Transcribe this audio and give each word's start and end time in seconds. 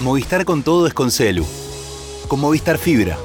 Movistar 0.00 0.44
con 0.44 0.62
todo 0.62 0.86
es 0.86 0.92
con 0.92 1.10
Celu. 1.10 1.46
Con 2.28 2.40
Movistar 2.40 2.76
Fibra. 2.76 3.16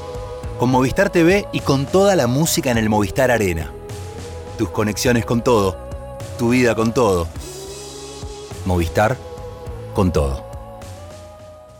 Con 0.57 0.69
Movistar 0.69 1.09
TV 1.09 1.45
y 1.51 1.59
con 1.59 1.85
toda 1.85 2.15
la 2.15 2.27
música 2.27 2.71
en 2.71 2.77
el 2.77 2.87
Movistar 2.87 3.29
Arena. 3.29 3.73
Tus 4.57 4.69
conexiones 4.69 5.25
con 5.25 5.43
todo. 5.43 5.77
Tu 6.39 6.49
vida 6.49 6.73
con 6.73 6.93
todo. 6.93 7.27
Movistar 8.65 9.17
con 9.93 10.13
todo. 10.13 10.45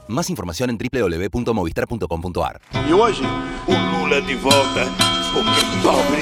Más 0.07 0.29
información 0.29 0.69
en 0.69 0.77
www.movistar.com.ar. 0.77 2.61
E 2.73 2.93
hoje, 2.93 3.23
o 3.67 3.71
Lula 3.71 4.19
de 4.19 4.35
volta, 4.35 4.85
porque 5.33 5.61
pobre, 5.81 6.19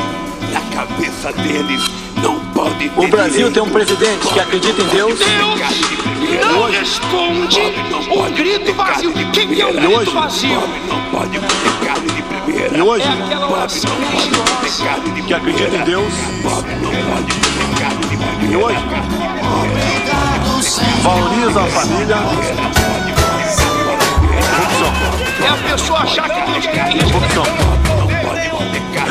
pode 0.76 1.44
ter 1.44 1.89
O 2.96 3.08
Brasil 3.08 3.32
direito. 3.50 3.54
tem 3.54 3.64
um 3.64 3.70
presidente 3.70 4.28
que 4.28 4.40
acredita 4.40 4.82
em 4.82 4.88
Deus. 4.88 5.20
não 6.52 6.70
responde 6.70 7.60
o 8.12 8.24
grito 8.34 8.74
vazio. 8.74 9.14
Quem 9.32 9.60
é 9.60 9.66
o 9.66 9.74
grito 9.74 9.92
hoje, 9.98 10.12
vazio? 10.12 10.60
pobre 10.60 10.80
não 10.88 11.00
pode 11.12 11.40
ter 11.40 11.86
carne 11.88 12.08
de 12.10 12.22
primeira. 12.22 12.78
E 12.78 12.82
hoje, 12.82 13.06
É 13.08 13.24
aquela 13.26 13.52
oração 13.52 13.92
não 13.92 14.08
pode 14.12 14.30
ter 14.30 14.36
religiosa. 14.36 14.84
carne 14.86 15.12
de 15.12 15.22
que 15.22 15.34
acredita 15.34 15.76
em. 15.78 15.84
Deus. 15.84 16.14
Pobre 16.44 16.76
não 16.76 16.92
pode 16.92 17.26
ter 17.26 17.82
carne 17.82 18.02
de 18.02 18.18
primeira. 18.18 18.52
E 18.52 18.56
hoje, 18.58 18.80
valoriza 21.04 21.62
a 21.62 21.66
família. 21.68 22.16
É 25.42 25.48
a 25.48 25.72
pessoa 25.72 26.00
achar 26.00 26.30
que 26.30 26.52
Deus 26.52 26.66
quer 26.68 26.96
isso. 26.96 27.14
Corrupção. 27.14 27.44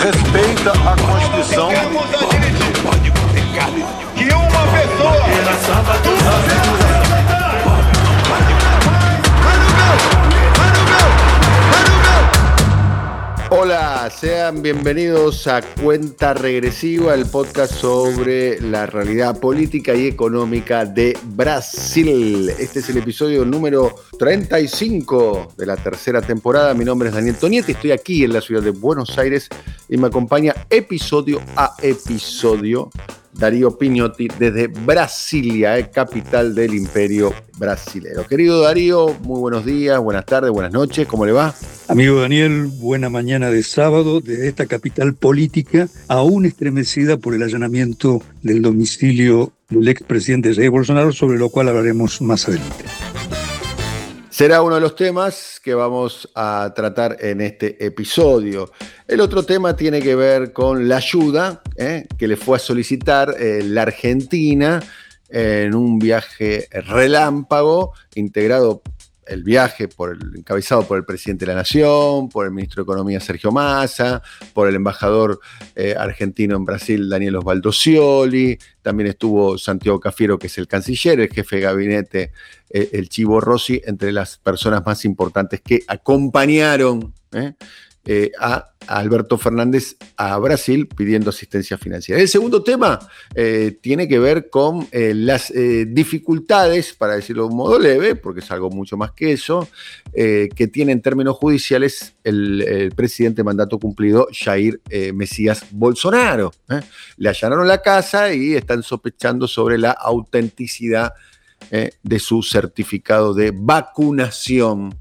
Respeita 0.03 0.73
a 0.73 0.97
Constituição. 1.03 1.71
Que 4.17 4.25
uma 4.35 4.67
pessoa 4.73 5.29
Hola, 13.51 14.11
sean 14.11 14.63
bienvenidos 14.63 15.47
a 15.47 15.63
Cuenta 15.63 16.35
Regresiva, 16.35 17.15
el 17.15 17.27
podcast 17.27 17.73
sobre 17.73 18.61
la 18.61 18.87
realidad 18.87 19.41
política 19.41 19.95
y 19.95 20.07
económica 20.07 20.85
de 20.85 21.17
Brasil. 21.25 22.51
Este 22.59 22.81
es 22.81 22.89
el 22.91 22.99
episodio 22.99 23.45
número 23.45 23.95
35 24.19 25.55
de 25.57 25.67
la 25.67 25.77
tercera 25.77 26.21
temporada. 26.21 26.75
Mi 26.75 26.85
nombre 26.85 27.09
es 27.09 27.15
Daniel 27.15 27.37
Tonietti, 27.37 27.73
estoy 27.73 27.93
aquí 27.93 28.25
en 28.25 28.33
la 28.33 28.41
ciudad 28.41 28.63
de 28.63 28.71
Buenos 28.71 29.17
Aires 29.19 29.49
y 29.89 29.97
me 29.97 30.09
acompaña 30.09 30.55
episodio 30.69 31.41
a 31.57 31.75
episodio 31.83 32.91
Darío 33.39 33.79
Piñotti 33.79 34.27
desde 34.37 34.67
Brasilia, 34.67 35.89
capital 35.91 36.57
del 36.57 36.75
imperio 36.75 37.33
brasilero. 37.57 38.27
Querido 38.27 38.63
Darío, 38.63 39.15
muy 39.23 39.39
buenos 39.39 39.65
días, 39.65 40.01
buenas 40.01 40.27
tardes, 40.27 40.51
buenas 40.51 40.73
noches, 40.73 41.07
¿cómo 41.07 41.25
le 41.25 41.31
va? 41.31 41.55
Amigo 41.87 42.21
Daniel, 42.21 42.67
buena 42.67 43.09
mañana 43.09 43.51
de 43.51 43.63
sábado 43.63 44.21
desde 44.21 44.49
esta 44.49 44.67
capital 44.67 45.15
política, 45.15 45.89
aún 46.09 46.47
estremecida 46.47 47.17
por 47.17 47.33
el 47.35 47.45
allanamiento 47.45 48.21
del 48.43 48.61
domicilio 48.61 49.53
del 49.69 49.87
expresidente 49.87 50.53
Jair 50.53 50.71
Bolsonaro, 50.71 51.13
sobre 51.13 51.39
lo 51.39 51.49
cual 51.49 51.69
hablaremos 51.69 52.21
más 52.21 52.49
adelante. 52.49 52.85
Será 54.39 54.63
uno 54.63 54.77
de 54.77 54.81
los 54.81 54.95
temas 54.95 55.61
que 55.61 55.75
vamos 55.75 56.31
a 56.33 56.73
tratar 56.73 57.17
en 57.19 57.41
este 57.41 57.85
episodio. 57.85 58.71
El 59.09 59.21
otro 59.21 59.43
tema 59.43 59.75
tiene 59.75 60.01
que 60.01 60.15
ver 60.15 60.53
con 60.53 60.89
la 60.89 60.99
ayuda 60.99 61.61
eh, 61.77 62.07
que 62.17 62.29
le 62.29 62.37
fue 62.37 62.57
a 62.57 62.61
solicitar 62.61 63.35
eh, 63.37 63.65
la 63.65 63.83
Argentina 63.83 64.81
en 65.29 65.75
un 65.75 65.99
viaje 65.99 66.69
relámpago, 66.71 67.95
integrado 68.15 68.81
el 69.29 69.43
viaje 69.43 69.89
por 69.89 70.13
el, 70.13 70.37
encabezado 70.37 70.87
por 70.87 70.99
el 70.99 71.05
presidente 71.05 71.45
de 71.45 71.53
la 71.53 71.59
Nación, 71.59 72.29
por 72.29 72.47
el 72.47 72.53
ministro 72.53 72.83
de 72.83 72.85
Economía 72.85 73.21
Sergio 73.21 73.53
Massa, 73.53 74.23
por 74.53 74.69
el 74.69 74.75
embajador 74.75 75.41
eh, 75.75 75.95
argentino 75.99 76.57
en 76.57 76.65
Brasil 76.65 77.09
Daniel 77.09 77.37
Osvaldo 77.37 77.73
Scioli, 77.73 78.59
también 78.83 79.09
estuvo 79.11 79.59
Santiago 79.59 80.01
Cafiero, 80.01 80.39
que 80.39 80.47
es 80.47 80.59
el 80.59 80.67
canciller, 80.67 81.21
el 81.21 81.29
jefe 81.29 81.57
de 81.57 81.63
gabinete, 81.63 82.33
eh, 82.71 82.91
el 82.93 83.09
Chivo 83.09 83.41
Rossi, 83.41 83.83
entre 83.85 84.13
las 84.13 84.39
personas 84.39 84.85
más 84.85 85.05
importantes 85.05 85.61
que 85.61 85.83
acompañaron 85.87 87.13
eh, 87.33 87.53
eh, 88.05 88.33
a, 88.41 88.71
Alberto 88.87 89.37
Fernández 89.37 89.97
a 90.17 90.39
Brasil 90.39 90.89
pidiendo 90.89 91.29
asistencia 91.29 91.77
financiera. 91.77 92.23
El 92.23 92.29
segundo 92.29 92.63
tema 92.63 92.99
eh, 93.35 93.79
tiene 93.83 94.09
que 94.09 94.19
ver 94.19 94.49
con 94.49 94.89
eh, 94.93 95.13
las 95.15 95.53
dificultades, 95.89 96.95
para 96.95 97.17
decirlo 97.17 97.43
de 97.43 97.49
un 97.51 97.57
modo 97.57 97.79
leve, 97.79 98.15
porque 98.15 98.41
es 98.41 98.51
algo 98.51 98.71
mucho 98.71 98.97
más 98.97 99.13
que 99.13 99.33
eso, 99.33 99.69
que 100.15 100.71
tiene 100.73 100.93
en 100.93 101.03
términos 101.03 101.37
judiciales 101.37 102.15
el, 102.25 102.91
presidente 102.97 103.41
de 103.41 103.45
mandato 103.45 103.79
cumplido, 103.79 104.27
Jair 104.33 104.81
Mesías 105.13 105.67
Bolsonaro. 105.71 106.55
Le 107.19 107.29
allanaron 107.29 107.69
la 107.69 107.83
casa 107.83 108.33
y 108.33 108.55
están 108.55 108.83
sospechando 108.83 109.47
sobre 109.47 109.77
la 109.77 109.91
autenticidad 109.91 111.13
de 111.71 112.19
su 112.19 112.43
certificado 112.43 113.35
de 113.35 113.53
vacunación. 113.55 114.97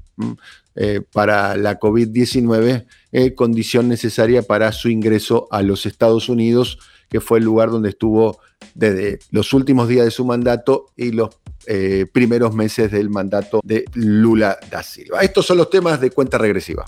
Eh, 0.80 1.00
para 1.12 1.56
la 1.56 1.80
COVID-19, 1.80 2.86
eh, 3.10 3.34
condición 3.34 3.88
necesaria 3.88 4.42
para 4.42 4.70
su 4.70 4.88
ingreso 4.88 5.48
a 5.50 5.62
los 5.62 5.86
Estados 5.86 6.28
Unidos, 6.28 6.78
que 7.08 7.20
fue 7.20 7.40
el 7.40 7.44
lugar 7.44 7.70
donde 7.70 7.88
estuvo 7.88 8.38
desde 8.76 9.18
los 9.32 9.52
últimos 9.54 9.88
días 9.88 10.04
de 10.04 10.12
su 10.12 10.24
mandato 10.24 10.92
y 10.96 11.10
los 11.10 11.30
eh, 11.66 12.06
primeros 12.12 12.54
meses 12.54 12.92
del 12.92 13.10
mandato 13.10 13.60
de 13.64 13.86
Lula 13.94 14.56
da 14.70 14.84
Silva. 14.84 15.22
Estos 15.22 15.46
son 15.46 15.56
los 15.56 15.68
temas 15.68 16.00
de 16.00 16.12
cuenta 16.12 16.38
regresiva. 16.38 16.84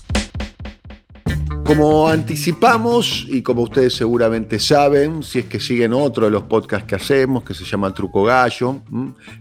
Como 1.65 2.07
anticipamos 2.07 3.25
y 3.27 3.41
como 3.41 3.63
ustedes 3.63 3.93
seguramente 3.93 4.57
saben, 4.59 5.21
si 5.21 5.39
es 5.39 5.45
que 5.47 5.59
siguen 5.59 5.91
otro 5.91 6.25
de 6.25 6.31
los 6.31 6.43
podcasts 6.43 6.87
que 6.87 6.95
hacemos, 6.95 7.43
que 7.43 7.53
se 7.53 7.65
llama 7.65 7.93
Truco 7.93 8.23
Gallo, 8.23 8.83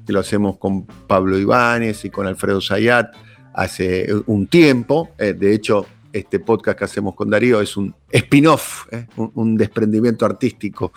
que 0.05 0.13
lo 0.13 0.19
hacemos 0.19 0.59
con 0.59 0.87
Pablo 0.87 1.39
Ibáñez 1.39 2.05
y 2.05 2.11
con 2.11 2.27
Alfredo 2.27 2.61
Zayat 2.61 3.30
hace 3.61 4.09
un 4.27 4.47
tiempo. 4.47 5.11
Eh, 5.19 5.35
de 5.35 5.55
hecho, 5.55 5.87
este 6.13 6.41
podcast 6.41 6.79
que 6.79 6.85
hacemos 6.87 7.15
con 7.15 7.29
Darío 7.29 7.61
es 7.61 7.77
un 7.77 7.95
spin-off, 8.11 8.87
¿eh? 8.91 9.07
un, 9.17 9.57
desprendimiento 9.57 10.25
artístico 10.25 10.93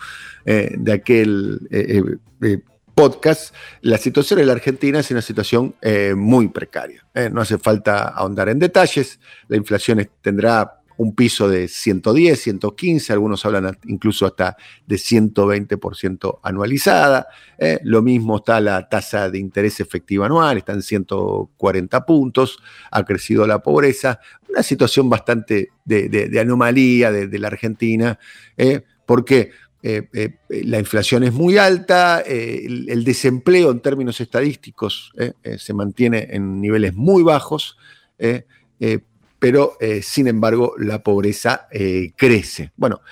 eh, 0.46 0.74
de 0.76 0.92
aquel 0.92 1.60
eh, 1.70 2.02
eh, 2.42 2.58
podcast. 2.94 3.54
La 3.82 3.98
situación 3.98 4.40
en 4.40 4.46
la 4.46 4.54
Argentina 4.54 5.00
es 5.00 5.10
una 5.10 5.20
situación 5.20 5.74
eh, 5.82 6.14
muy 6.16 6.48
precaria. 6.48 7.04
¿eh? 7.12 7.28
No 7.30 7.42
hace 7.42 7.58
falta 7.58 8.08
ahondar 8.08 8.48
en 8.48 8.58
detalles. 8.58 9.20
La 9.48 9.58
inflación 9.58 10.08
tendrá 10.22 10.80
un 10.96 11.14
piso 11.14 11.48
de 11.48 11.68
110, 11.68 12.40
115, 12.40 13.12
algunos 13.12 13.44
hablan 13.44 13.76
incluso 13.86 14.26
hasta 14.26 14.56
de 14.86 14.96
120% 14.96 16.40
anualizada. 16.42 17.26
¿eh? 17.58 17.78
Lo 17.82 18.02
mismo 18.02 18.36
está 18.36 18.60
la 18.60 18.88
tasa 18.88 19.30
de 19.30 19.38
interés 19.38 19.80
efectiva 19.80 20.26
anual, 20.26 20.58
está 20.58 20.72
en 20.72 20.82
140 20.82 22.06
puntos, 22.06 22.58
ha 22.90 23.04
crecido 23.04 23.46
la 23.46 23.60
pobreza, 23.60 24.20
una 24.48 24.62
situación 24.62 25.08
bastante 25.10 25.70
de, 25.84 26.38
anomalía 26.40 27.10
de, 27.10 27.38
la 27.38 27.48
Argentina, 27.48 28.18
¿eh? 28.56 28.82
porque 29.04 29.50
eh, 29.82 30.36
la 30.48 30.78
inflación 30.78 31.24
es 31.24 31.32
muy 31.32 31.58
alta, 31.58 32.20
el, 32.20 32.88
el 32.88 33.04
desempleo 33.04 33.70
en 33.70 33.80
términos 33.80 34.20
estadísticos 34.20 35.12
se 35.58 35.74
mantiene 35.74 36.28
en 36.30 36.60
niveles 36.60 36.94
muy 36.94 37.22
bajos, 37.22 37.76
pero 39.44 39.76
eh, 39.78 40.00
sin 40.00 40.26
embargo 40.26 40.72
la 40.78 41.02
pobreza 41.02 41.68
eh, 41.70 42.14
crece. 42.16 42.72
Bueno, 42.78 43.02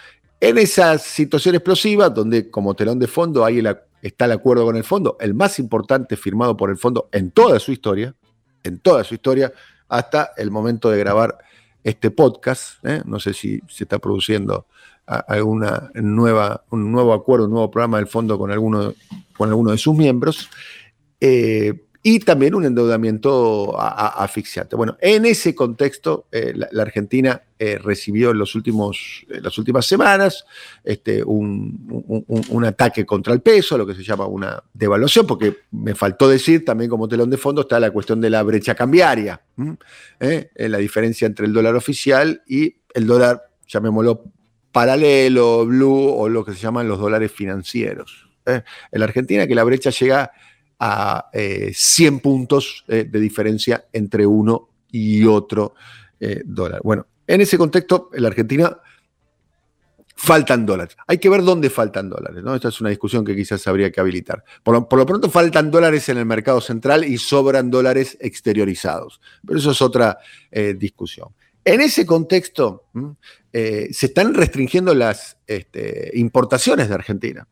en 0.41 0.57
esa 0.57 0.97
situación 0.97 1.57
explosiva, 1.57 2.09
donde 2.09 2.49
como 2.49 2.73
telón 2.73 2.99
de 2.99 3.07
fondo 3.07 3.45
hay 3.45 3.59
el, 3.59 3.77
está 4.01 4.25
el 4.25 4.33
acuerdo 4.33 4.65
con 4.65 4.75
el 4.77 4.83
fondo, 4.83 5.19
el 5.21 5.35
más 5.35 5.59
importante 5.59 6.17
firmado 6.17 6.57
por 6.57 6.71
el 6.71 6.79
fondo 6.79 7.11
en 7.13 7.33
toda 7.33 7.61
su 7.61 7.71
historia, 7.71 8.15
en 8.63 8.79
toda 8.79 9.05
su 9.05 9.13
historia, 9.13 9.53
hasta 9.91 10.31
el 10.39 10.51
momento 10.51 10.89
de 10.89 11.01
grabar 11.01 11.37
este 11.85 12.11
podcast. 12.11 12.83
¿eh? 12.87 13.03
No 13.05 13.21
sé 13.21 13.35
si 13.35 13.61
se 13.69 13.85
está 13.85 13.99
produciendo 13.99 14.65
alguna 15.05 15.91
nueva, 15.93 16.65
un 16.71 16.91
nuevo 16.91 17.13
acuerdo, 17.13 17.45
un 17.45 17.51
nuevo 17.51 17.71
programa 17.71 17.99
del 17.99 18.07
fondo 18.07 18.39
con 18.39 18.51
alguno, 18.51 18.95
con 19.37 19.51
alguno 19.51 19.73
de 19.73 19.77
sus 19.77 19.95
miembros. 19.95 20.49
Y 22.05 22.19
también 22.19 22.55
un 22.57 22.65
endeudamiento 22.65 23.81
asfixiante. 23.81 24.75
Bueno, 24.75 24.97
en 25.01 25.25
ese 25.25 25.55
contexto, 25.55 26.27
eh, 26.33 26.53
la, 26.55 26.83
Argentina 26.83 27.43
eh, 27.59 27.79
recibió 27.79 28.33
en 28.33 28.39
los 28.39 28.57
últimos, 28.57 29.25
en 29.31 29.43
las 29.43 29.57
últimas 29.57 29.87
semanas 29.87 30.45
este, 30.83 31.23
un, 31.23 32.27
un- 32.27 32.65
ataque 32.65 33.07
contra 33.07 33.33
el 33.33 33.41
peso, 33.41 33.79
lo 33.79 33.87
que 33.87 33.95
se 33.95 34.03
llama 34.03 34.27
una 34.27 34.63
devaluación, 34.75 35.27
porque 35.29 35.59
me 35.71 35.95
faltó 35.95 36.29
decir 36.29 36.65
también 36.65 36.91
como 36.91 37.07
telón 37.07 37.31
de 37.31 37.37
fondo 37.37 37.63
está 37.63 37.79
la 37.79 37.93
cuestión 37.93 38.21
de 38.21 38.31
la 38.31 38.43
brecha 38.43 38.75
cambiaria. 38.75 39.41
¿Eh? 40.19 40.51
Eh, 40.57 40.69
la 40.69 40.79
diferencia 40.79 41.27
entre 41.27 41.47
el 41.47 41.53
dólar 41.53 41.77
oficial 41.77 42.43
y 42.49 42.77
el 42.95 43.07
dólar, 43.07 43.43
llamémoslo 43.69 44.25
paralelo, 44.73 45.67
blue 45.67 46.09
o 46.09 46.29
lo 46.29 46.45
que 46.45 46.53
se 46.53 46.59
llaman 46.59 46.89
los 46.89 46.99
dólares 46.99 47.31
financieros. 47.31 48.29
¿eh? 48.47 48.63
En 48.91 48.99
la 48.99 49.05
Argentina 49.05 49.47
que 49.47 49.55
la 49.55 49.63
brecha 49.63 49.91
llega 49.91 50.33
a 50.85 51.31
eh, 51.33 51.71
100 51.73 52.19
puntos 52.19 52.85
eh, 52.89 53.07
de 53.09 53.21
diferencia 53.21 53.87
entre 53.93 54.27
uno 54.27 54.69
y 54.91 55.25
otro 55.25 55.75
eh, 56.19 56.43
dólar. 56.45 56.81
Bueno, 56.83 57.07
en 57.25 57.41
ese 57.41 57.57
contexto, 57.57 58.11
en 58.13 58.23
la 58.23 58.29
Argentina 58.29 58.77
faltan 60.17 60.67
dólares. 60.67 60.97
Hay 61.07 61.19
que 61.19 61.29
ver 61.29 61.45
dónde 61.45 61.71
faltan 61.71 62.09
dólares, 62.09 62.43
¿no? 62.43 62.57
Esta 62.57 62.69
es 62.69 62.81
una 62.81 62.91
discusión 62.91 63.25
que 63.25 63.37
quizás 63.37 63.65
habría 63.69 63.93
que 63.93 64.01
habilitar. 64.01 64.43
Por 64.65 64.75
lo, 64.75 65.07
pronto 65.07 65.31
faltan 65.31 65.71
dólares 65.71 66.09
en 66.09 66.19
el 66.19 66.27
mercado 66.27 66.61
central 66.61 67.05
y 67.05 67.17
sobran 67.17 67.71
dólares 67.71 68.19
exteriorizados. 68.21 69.21
Pero 69.47 69.61
eso 69.61 69.71
es 69.71 69.81
otra 69.81 70.19
eh, 70.51 70.75
discusión. 70.77 71.29
En 71.65 71.81
ese 71.81 72.05
contexto, 72.05 72.87
eh, 73.53 73.89
se 73.93 74.07
están 74.07 74.35
restringiendo 74.35 74.95
las 74.95 75.37
este, 75.47 76.11
importaciones 76.15 76.89
de 76.89 76.95
Argentina. 76.95 77.47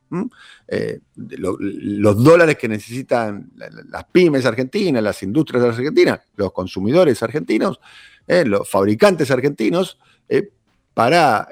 Eh, 0.67 0.99
lo, 1.15 1.57
los 1.61 2.25
dólares 2.25 2.57
que 2.57 2.69
necesitan 2.69 3.53
las 3.89 4.05
pymes 4.07 4.45
argentinas, 4.47 5.03
las 5.03 5.23
industrias 5.23 5.63
argentinas, 5.63 6.21
los 6.35 6.53
consumidores 6.53 7.23
argentinos, 7.23 7.81
eh, 8.27 8.45
los 8.45 8.69
fabricantes 8.69 9.31
argentinos, 9.31 9.99
para 10.95 11.49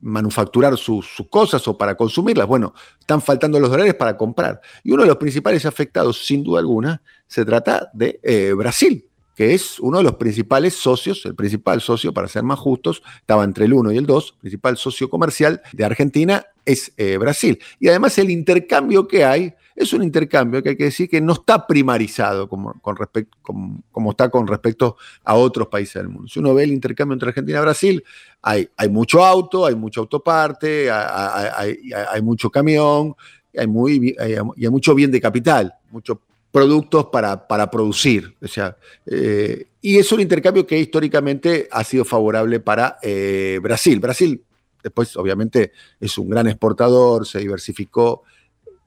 manufacturar 0.00 0.76
sus, 0.76 1.06
cosas 1.30 1.66
o 1.68 1.78
para 1.78 1.94
consumirlas. 1.94 2.46
Bueno, 2.46 2.74
están 2.98 3.22
faltando 3.22 3.60
los 3.60 3.70
dólares 3.70 3.94
para 3.94 4.16
comprar. 4.16 4.60
Y 4.82 4.92
uno 4.92 5.02
de 5.02 5.08
los 5.08 5.18
principales 5.18 5.64
afectados, 5.64 6.24
sin 6.26 6.42
duda 6.42 6.60
alguna, 6.60 7.02
se 7.26 7.44
trata 7.44 7.90
de 7.94 8.52
Brasil, 8.54 9.08
que 9.34 9.54
es 9.54 9.80
uno 9.80 9.98
de 9.98 10.04
los 10.04 10.16
principales 10.16 10.74
socios, 10.74 11.24
el 11.24 11.34
principal 11.34 11.80
socio, 11.80 12.12
para 12.12 12.28
ser 12.28 12.42
más 12.42 12.58
justos, 12.58 13.02
estaba 13.20 13.44
entre 13.44 13.64
el 13.64 13.72
1 13.72 13.92
y 13.92 13.96
el 13.96 14.06
2, 14.06 14.36
principal 14.40 14.76
socio 14.76 15.08
comercial 15.08 15.62
de 15.72 15.84
Argentina 15.84 16.44
es 16.64 16.92
eh, 16.96 17.16
Brasil. 17.16 17.58
Y 17.80 17.88
además 17.88 18.16
el 18.18 18.30
intercambio 18.30 19.08
que 19.08 19.24
hay 19.24 19.54
es 19.74 19.92
un 19.92 20.02
intercambio 20.02 20.62
que 20.62 20.70
hay 20.70 20.76
que 20.76 20.84
decir 20.84 21.08
que 21.08 21.20
no 21.20 21.32
está 21.32 21.66
primarizado 21.66 22.48
como, 22.48 22.74
con 22.80 22.96
como, 23.40 23.82
como, 23.90 24.10
está 24.10 24.28
con 24.28 24.46
respecto 24.46 24.96
a 25.24 25.34
otros 25.34 25.68
países 25.68 25.94
del 25.94 26.08
mundo. 26.08 26.28
Si 26.28 26.38
uno 26.38 26.54
ve 26.54 26.64
el 26.64 26.72
intercambio 26.72 27.14
entre 27.14 27.30
Argentina 27.30 27.58
y 27.58 27.62
Brasil, 27.62 28.04
hay, 28.42 28.68
hay 28.76 28.88
mucho 28.90 29.24
auto, 29.24 29.64
hay 29.64 29.74
mucho 29.74 30.00
autoparte, 30.00 30.90
hay, 30.90 31.48
hay, 31.56 31.90
hay 32.10 32.22
mucho 32.22 32.50
camión, 32.50 33.14
hay, 33.56 33.66
muy, 33.66 34.14
hay, 34.18 34.34
hay 34.34 34.68
mucho 34.68 34.94
bien 34.94 35.10
de 35.10 35.20
capital, 35.20 35.74
muchos 35.90 36.18
productos 36.52 37.06
para, 37.06 37.48
para 37.48 37.70
producir. 37.70 38.36
O 38.40 38.46
sea, 38.46 38.76
eh, 39.06 39.66
y 39.80 39.98
es 39.98 40.12
un 40.12 40.20
intercambio 40.20 40.66
que 40.66 40.78
históricamente 40.78 41.66
ha 41.72 41.82
sido 41.82 42.04
favorable 42.04 42.60
para 42.60 42.98
eh, 43.02 43.58
Brasil. 43.60 43.98
Brasil, 43.98 44.44
después, 44.82 45.16
obviamente, 45.16 45.72
es 45.98 46.16
un 46.18 46.28
gran 46.28 46.46
exportador, 46.46 47.26
se 47.26 47.38
diversificó 47.38 48.22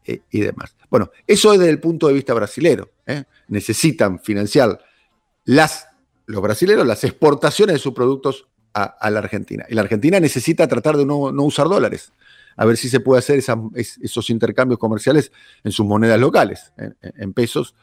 eh, 0.06 0.22
y 0.30 0.42
demás. 0.42 0.76
Bueno, 0.90 1.10
eso 1.26 1.52
es 1.52 1.60
desde 1.60 1.72
el 1.72 1.80
punto 1.80 2.08
de 2.08 2.14
vista 2.14 2.34
brasilero. 2.36 2.92
Necesitan 3.48 4.20
financiar 4.20 4.80
las, 5.44 5.88
los 6.28 6.42
brasileños 6.42 6.86
las 6.86 7.04
exportaciones 7.04 7.74
de 7.74 7.80
sus 7.80 7.94
productos 7.94 8.48
a, 8.74 8.84
a, 8.84 9.10
la 9.10 9.20
Argentina. 9.20 9.66
Y 9.70 9.74
la 9.74 9.82
Argentina 9.82 10.20
necesita 10.20 10.68
tratar 10.68 10.98
de 10.98 11.06
no, 11.06 11.32
no 11.32 11.44
usar 11.44 11.68
dólares 11.68 12.12
a 12.56 12.66
ver 12.66 12.78
si 12.78 12.90
se 12.90 13.00
puede 13.00 13.20
hacer 13.20 13.44
esos 13.76 14.30
intercambios 14.30 14.80
comerciales 14.80 15.32
en 15.64 15.72
sus 15.72 15.86
monedas 15.86 16.20
locales, 16.20 16.74
en, 16.78 17.34
pesos 17.34 17.76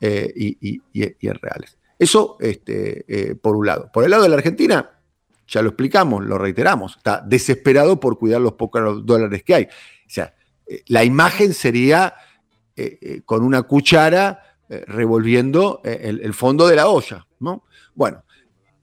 eh, 0.00 0.32
y, 0.34 0.80
en 0.92 1.34
reales. 1.34 1.78
Eso 1.98 2.36
este, 2.40 3.04
eh, 3.08 3.34
por 3.34 3.56
un 3.56 3.66
lado. 3.66 3.90
Por 3.92 4.04
el 4.04 4.10
lado 4.10 4.22
de 4.22 4.28
la 4.28 4.36
Argentina, 4.36 4.90
ya 5.46 5.62
lo 5.62 5.70
explicamos, 5.70 6.24
lo 6.24 6.38
reiteramos, 6.38 6.96
está 6.96 7.22
desesperado 7.26 7.98
por 7.98 8.18
cuidar 8.18 8.40
los 8.40 8.52
pocos 8.52 9.04
dólares 9.04 9.42
que 9.42 9.54
hay. 9.54 9.64
O 9.64 10.10
sea, 10.10 10.34
eh, 10.66 10.82
la 10.86 11.04
imagen 11.04 11.54
sería 11.54 12.14
con 13.24 13.42
una 13.42 13.64
cuchara 13.64 14.56
revolviendo 14.68 15.80
el, 15.82 16.20
el, 16.20 16.32
fondo 16.32 16.68
de 16.68 16.76
la 16.76 16.86
olla, 16.86 17.26
¿no? 17.40 17.64
Bueno, 17.92 18.22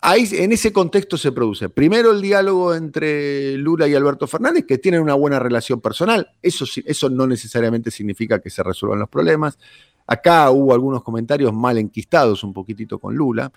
Ahí, 0.07 0.29
en 0.33 0.51
ese 0.51 0.71
contexto 0.71 1.17
se 1.17 1.31
produce 1.31 1.67
primero 1.67 2.11
el 2.11 2.21
diálogo 2.21 2.75
entre 2.75 3.57
Lula 3.57 3.87
y 3.87 3.95
Alberto 3.95 4.27
Fernández, 4.27 4.63
que 4.67 4.77
tienen 4.77 5.01
una 5.01 5.15
buena 5.15 5.39
relación 5.39 5.81
personal. 5.81 6.29
Eso, 6.43 6.65
eso 6.85 7.09
no 7.09 7.25
necesariamente 7.25 7.89
significa 7.89 8.37
que 8.39 8.51
se 8.51 8.61
resuelvan 8.61 8.99
los 8.99 9.09
problemas. 9.09 9.57
Acá 10.05 10.51
hubo 10.51 10.73
algunos 10.73 11.01
comentarios 11.01 11.51
mal 11.53 11.79
enquistados 11.79 12.43
un 12.43 12.53
poquitito 12.53 12.99
con 12.99 13.15
Lula. 13.15 13.51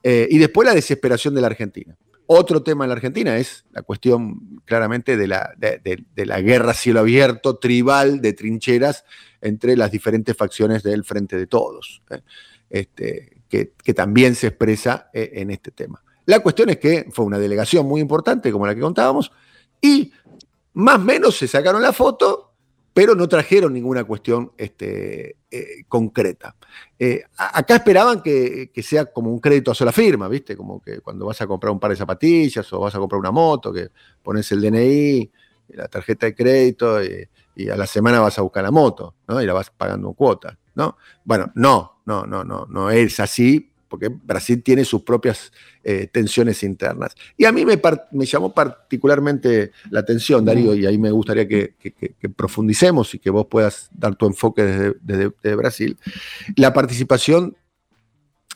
Eh, 0.00 0.28
y 0.30 0.38
después 0.38 0.68
la 0.68 0.74
desesperación 0.74 1.34
de 1.34 1.40
la 1.40 1.48
Argentina. 1.48 1.96
Otro 2.26 2.62
tema 2.62 2.84
en 2.84 2.90
la 2.90 2.94
Argentina 2.94 3.36
es 3.36 3.64
la 3.72 3.82
cuestión 3.82 4.60
claramente 4.66 5.16
de 5.16 5.26
la, 5.26 6.40
guerra 6.40 6.74
cielo 6.74 7.00
abierto, 7.00 7.56
tribal, 7.56 8.20
de 8.20 8.34
trincheras 8.34 9.04
entre 9.40 9.76
las 9.76 9.90
diferentes 9.90 10.36
facciones 10.36 10.84
del 10.84 11.02
Frente 11.02 11.36
de 11.36 11.48
Todos. 11.48 12.02
¿eh? 12.10 12.20
Este, 12.70 13.37
que, 13.48 13.94
también 13.94 14.34
se 14.34 14.48
expresa 14.48 15.10
eh, 15.12 15.30
en 15.34 15.50
este 15.50 15.70
tema. 15.70 16.02
La 16.26 16.40
cuestión 16.40 16.68
es 16.70 16.78
que 16.78 17.06
fue 17.10 17.24
una 17.24 17.38
delegación 17.38 17.86
muy 17.86 18.00
importante, 18.00 18.52
como 18.52 18.66
la 18.66 18.74
que 18.74 18.80
contábamos, 18.80 19.32
y 19.80 20.12
más 20.74 20.96
o 20.96 21.00
menos 21.00 21.36
se 21.36 21.48
sacaron 21.48 21.80
la 21.80 21.92
foto, 21.92 22.52
pero 22.92 23.14
no 23.14 23.28
trajeron 23.28 23.72
ninguna 23.72 24.04
cuestión 24.04 24.52
este, 24.56 25.36
eh, 25.50 25.84
concreta. 25.88 26.56
Eh, 26.98 27.22
acá 27.36 27.76
esperaban 27.76 28.22
que, 28.22 28.70
sea 28.82 29.06
como 29.06 29.30
un 29.30 29.38
crédito 29.38 29.70
a 29.70 29.74
sola 29.74 29.92
firma, 29.92 30.28
¿viste? 30.28 30.56
Como 30.56 30.82
que 30.82 31.00
cuando 31.00 31.26
vas 31.26 31.40
a 31.40 31.46
comprar 31.46 31.72
un 31.72 31.80
par 31.80 31.90
de 31.90 31.96
zapatillas 31.96 32.70
o 32.72 32.80
vas 32.80 32.94
a 32.94 32.98
comprar 32.98 33.20
una 33.20 33.30
moto, 33.30 33.72
que 33.72 33.88
pones 34.22 34.50
el 34.52 34.60
DNI, 34.60 35.30
la 35.68 35.88
tarjeta 35.88 36.26
de 36.26 36.34
crédito 36.34 37.02
y, 37.02 37.28
y 37.58 37.68
a 37.68 37.76
la 37.76 37.86
semana 37.86 38.20
vas 38.20 38.38
a 38.38 38.42
buscar 38.42 38.62
la 38.62 38.70
moto, 38.70 39.14
¿no? 39.26 39.42
Y 39.42 39.46
la 39.46 39.52
vas 39.52 39.70
pagando 39.70 40.08
en 40.08 40.14
cuotas, 40.14 40.56
¿no? 40.78 40.96
Bueno, 41.24 41.50
no, 41.56 42.00
no, 42.06 42.24
no, 42.24 42.44
no, 42.44 42.64
no 42.70 42.90
es 42.90 43.20
así, 43.20 43.70
porque 43.88 44.08
Brasil 44.08 44.62
tiene 44.62 44.84
sus 44.84 45.02
propias 45.02 45.52
eh, 45.82 46.08
tensiones 46.10 46.62
internas. 46.62 47.14
Y 47.36 47.46
a 47.46 47.52
mí 47.52 47.64
me, 47.66 47.80
llamó 48.24 48.54
particularmente 48.54 49.72
la 49.90 50.00
atención, 50.00 50.44
Darío, 50.44 50.74
y 50.74 50.86
ahí 50.86 50.96
me 50.96 51.10
gustaría 51.10 51.48
que, 51.48 51.74
profundicemos 52.36 53.14
y 53.14 53.18
que 53.18 53.30
vos 53.30 53.46
puedas 53.50 53.88
dar 53.92 54.14
tu 54.14 54.26
enfoque 54.26 54.94
desde, 55.02 55.54
Brasil, 55.56 55.98
la 56.56 56.72
participación 56.72 57.56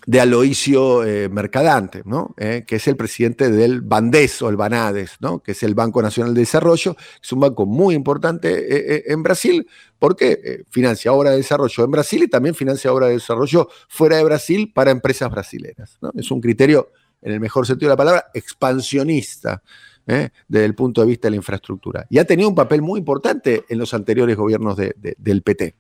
de 0.05 0.21
Aloisio 0.21 1.05
eh, 1.05 1.29
Mercadante, 1.29 2.03
¿no? 2.05 2.35
Eh, 2.37 2.65
que 2.67 2.77
es 2.77 2.89
el 2.89 2.97
presidente 2.97 3.51
del 3.51 3.83
Bandes 3.83 4.43
o 4.43 4.49
el 4.49 4.57
Banades, 4.57 5.13
¿no? 5.21 5.41
que 5.41 5.53
es 5.53 5.63
el 5.63 5.77
Banco 5.77 6.03
Nacional 6.03 6.35
de 6.35 6.41
Desarrollo, 6.41 6.97
es 7.23 7.33
un 7.33 7.39
banco 7.39 7.67
muy 7.67 7.95
importante 7.95 9.13
en 9.13 9.23
Brasil 9.23 9.65
porque 10.03 10.65
financia 10.69 11.13
obra 11.13 11.31
de 11.31 11.37
desarrollo 11.37 11.85
en 11.85 11.91
Brasil 11.93 12.25
y 12.25 12.27
también 12.27 12.57
financia 12.57 12.93
obra 12.93 13.07
de 13.07 13.13
desarrollo 13.13 13.69
fuera 13.89 14.17
de 14.17 14.25
Brasil 14.25 14.73
para 14.75 14.91
empresas 14.91 15.31
brasileñas. 15.31 15.97
Es 16.17 16.29
un 16.33 16.41
criterio, 16.41 16.91
en 17.21 17.35
el 17.35 17.39
mejor 17.39 17.69
sentido 17.69 17.89
de 17.89 17.93
la 17.93 17.97
palabra, 17.97 18.27
expansionista. 18.35 19.63
¿eh? 20.09 20.31
desde 20.49 20.65
el 20.65 20.75
punto 20.75 21.03
de 21.03 21.07
vista 21.07 21.29
de 21.29 21.31
la 21.31 21.37
infraestructura. 21.37 22.05
Y 22.11 22.19
ha 22.19 22.25
tenido 22.25 22.49
un 22.49 22.57
papel 22.57 22.83
muy 22.83 22.99
importante 22.99 23.63
en 23.69 23.79
los 23.79 23.95
anteriores 23.95 24.37
gobiernos 24.37 24.77
de, 24.77 24.93
de, 24.97 25.15
del 25.17 25.43
PT. 25.43 25.77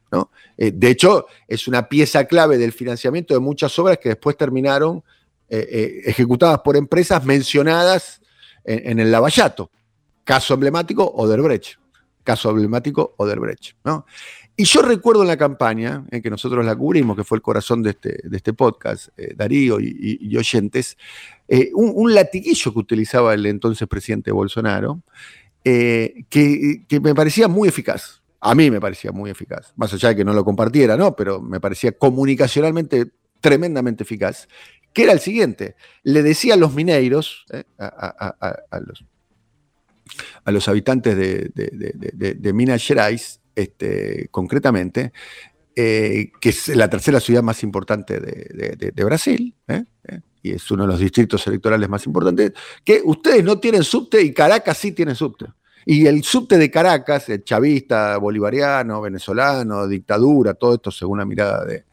Eh, 0.56 0.70
de 0.72 0.88
hecho, 0.88 1.26
es 1.48 1.66
una 1.66 1.88
pieza 1.88 2.24
clave 2.26 2.58
del 2.58 2.70
financiamiento 2.70 3.34
de 3.34 3.40
muchas 3.40 3.76
obras 3.80 3.98
que 3.98 4.10
después 4.10 4.36
terminaron 4.36 5.02
eh, 5.48 6.02
ejecutadas 6.04 6.60
por 6.60 6.76
empresas 6.76 7.24
mencionadas 7.24 8.22
en, 8.62 8.88
en, 8.88 9.00
el 9.00 9.10
Lavallato. 9.10 9.72
Caso 10.22 10.54
emblemático, 10.54 11.04
Oderbrecht. 11.04 11.81
Caso 12.24 12.50
emblemático, 12.50 13.14
Oderbrecht. 13.16 13.76
¿no? 13.84 14.06
Y 14.54 14.64
yo 14.64 14.82
recuerdo 14.82 15.22
en 15.22 15.28
la 15.28 15.36
campaña, 15.36 16.04
en 16.10 16.22
que 16.22 16.30
nosotros 16.30 16.64
la 16.64 16.76
cubrimos, 16.76 17.16
que 17.16 17.24
fue 17.24 17.36
el 17.36 17.42
corazón 17.42 17.82
de 17.82 17.90
este, 17.90 18.20
de 18.22 18.36
este 18.36 18.52
podcast, 18.52 19.08
eh, 19.16 19.34
Darío 19.34 19.80
y, 19.80 20.18
y, 20.20 20.36
oyentes, 20.36 20.98
eh, 21.48 21.70
un, 21.74 22.14
latiguillo 22.14 22.72
que 22.72 22.78
utilizaba 22.78 23.34
el 23.34 23.46
entonces 23.46 23.88
presidente 23.88 24.30
Bolsonaro, 24.30 25.02
eh, 25.64 26.24
que, 26.28 26.84
que, 26.86 27.00
me 27.00 27.14
parecía 27.14 27.48
muy 27.48 27.68
eficaz. 27.68 28.22
A 28.40 28.54
mí 28.54 28.70
me 28.70 28.80
parecía 28.80 29.12
muy 29.12 29.30
eficaz, 29.30 29.72
más 29.76 29.94
allá 29.94 30.10
de 30.10 30.16
que 30.16 30.24
no 30.24 30.34
lo 30.34 30.44
compartiera, 30.44 30.96
¿no? 30.96 31.16
Pero 31.16 31.40
me 31.40 31.60
parecía 31.60 31.92
comunicacionalmente 31.92 33.12
tremendamente 33.40 34.02
eficaz, 34.02 34.48
que 34.92 35.04
era 35.04 35.12
el 35.12 35.20
siguiente. 35.20 35.76
Le 36.02 36.22
decía 36.22 36.54
a 36.54 36.56
los 36.56 36.74
mineiros, 36.74 37.46
eh, 37.52 37.64
a, 37.78 37.86
a, 37.86 38.36
a, 38.40 38.56
a, 38.70 38.80
los, 38.80 39.04
a 40.44 40.50
los 40.50 40.68
habitantes 40.68 41.16
de, 41.16 42.52
Minas 42.52 42.84
Gerais, 42.84 43.40
este, 43.54 44.28
concretamente, 44.30 45.12
eh, 45.74 46.30
que 46.40 46.50
es 46.50 46.68
la 46.68 46.88
tercera 46.88 47.20
ciudad 47.20 47.42
más 47.42 47.62
importante 47.62 48.20
de, 48.20 49.04
Brasil, 49.04 49.54
¿eh? 49.68 49.84
y 50.42 50.52
es 50.52 50.70
uno 50.70 50.84
de 50.84 50.88
los 50.88 51.00
distritos 51.00 51.46
electorales 51.46 51.88
más 51.88 52.04
importantes, 52.06 52.52
que 52.84 53.00
ustedes 53.04 53.44
no 53.44 53.58
tienen 53.58 53.84
subte 53.84 54.20
y 54.22 54.32
Caracas 54.32 54.76
sí 54.78 54.92
tiene 54.92 55.14
subte. 55.14 55.46
Y 55.84 56.06
el 56.06 56.22
subte 56.22 56.58
de 56.58 56.70
Caracas, 56.70 57.28
el 57.28 57.42
chavista, 57.42 58.16
bolivariano, 58.18 59.00
venezolano, 59.00 59.88
dictadura, 59.88 60.54
todo 60.54 60.74
esto 60.74 60.90
según 60.90 61.18
la 61.18 61.24
mirada 61.24 61.64
del 61.64 61.84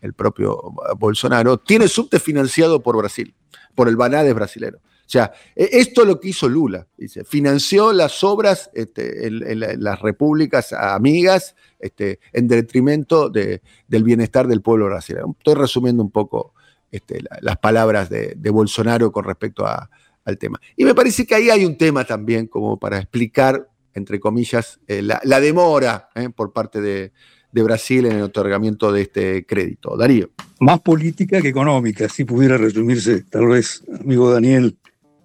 de 0.00 0.12
propio 0.12 0.74
Bolsonaro, 0.98 1.58
tiene 1.58 1.88
subte 1.88 2.20
financiado 2.20 2.82
por 2.82 2.96
Brasil, 2.96 3.34
por 3.74 3.88
el 3.88 3.96
Banades 3.96 4.34
brasilero. 4.34 4.80
O 5.10 5.12
sea, 5.12 5.32
e, 5.56 5.68
esto 5.72 6.02
es 6.02 6.06
lo 6.06 6.20
que 6.20 6.28
hizo 6.28 6.48
Lula, 6.48 6.86
dice, 6.96 7.24
financió 7.24 7.92
las 7.92 8.22
obras 8.22 8.70
este, 8.74 9.28
las 9.28 10.00
repúblicas 10.00 10.72
amigas 10.72 11.56
este, 11.80 12.20
en 12.32 12.46
detrimento 12.46 13.28
del 13.28 14.04
bienestar 14.04 14.46
del 14.46 14.62
pueblo 14.62 14.84
brasileño. 14.84 15.34
Estoy 15.36 15.54
resumiendo 15.54 16.00
un 16.00 16.12
poco 16.12 16.54
este, 16.92 17.24
las 17.40 17.58
palabras 17.58 18.08
de, 18.08 18.50
Bolsonaro 18.52 19.10
con 19.10 19.24
respecto 19.24 19.66
al 19.66 20.38
tema. 20.38 20.60
Y 20.76 20.84
me 20.84 20.94
parece 20.94 21.26
que 21.26 21.34
ahí 21.34 21.50
hay 21.50 21.64
un 21.64 21.76
tema 21.76 22.04
también 22.04 22.46
como 22.46 22.78
para 22.78 22.98
explicar, 22.98 23.68
entre 23.94 24.20
comillas, 24.20 24.78
eh, 24.86 25.02
la, 25.02 25.40
demora 25.40 26.08
eh, 26.14 26.28
por 26.30 26.52
parte 26.52 26.80
de, 26.80 27.10
de 27.50 27.62
Brasil 27.64 28.06
en 28.06 28.12
el 28.12 28.22
otorgamiento 28.22 28.92
de 28.92 29.02
este 29.02 29.44
crédito. 29.44 29.96
Darío. 29.96 30.30
Más 30.60 30.80
política 30.80 31.42
que 31.42 31.48
económica, 31.48 32.08
si 32.08 32.24
pudiera 32.24 32.56
resumirse, 32.56 33.24
tal 33.24 33.48
vez, 33.48 33.82
amigo 34.00 34.30
Daniel, 34.30 34.76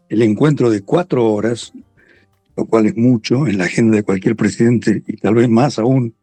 el 0.10 0.22
encuentro 0.22 0.70
de 0.70 0.82
cuatro 0.82 1.26
horas, 1.32 1.74
lo 2.56 2.66
cual 2.66 2.86
es 2.86 2.96
mucho 2.96 3.48
en 3.48 3.58
la 3.58 3.66
agenda 3.66 3.98
de 3.98 4.04
cualquier 4.04 4.36
presidente 4.36 5.04
y 5.08 5.18
tal 5.18 5.36
vez 5.36 5.50
más 5.50 5.80
aún 5.80 6.14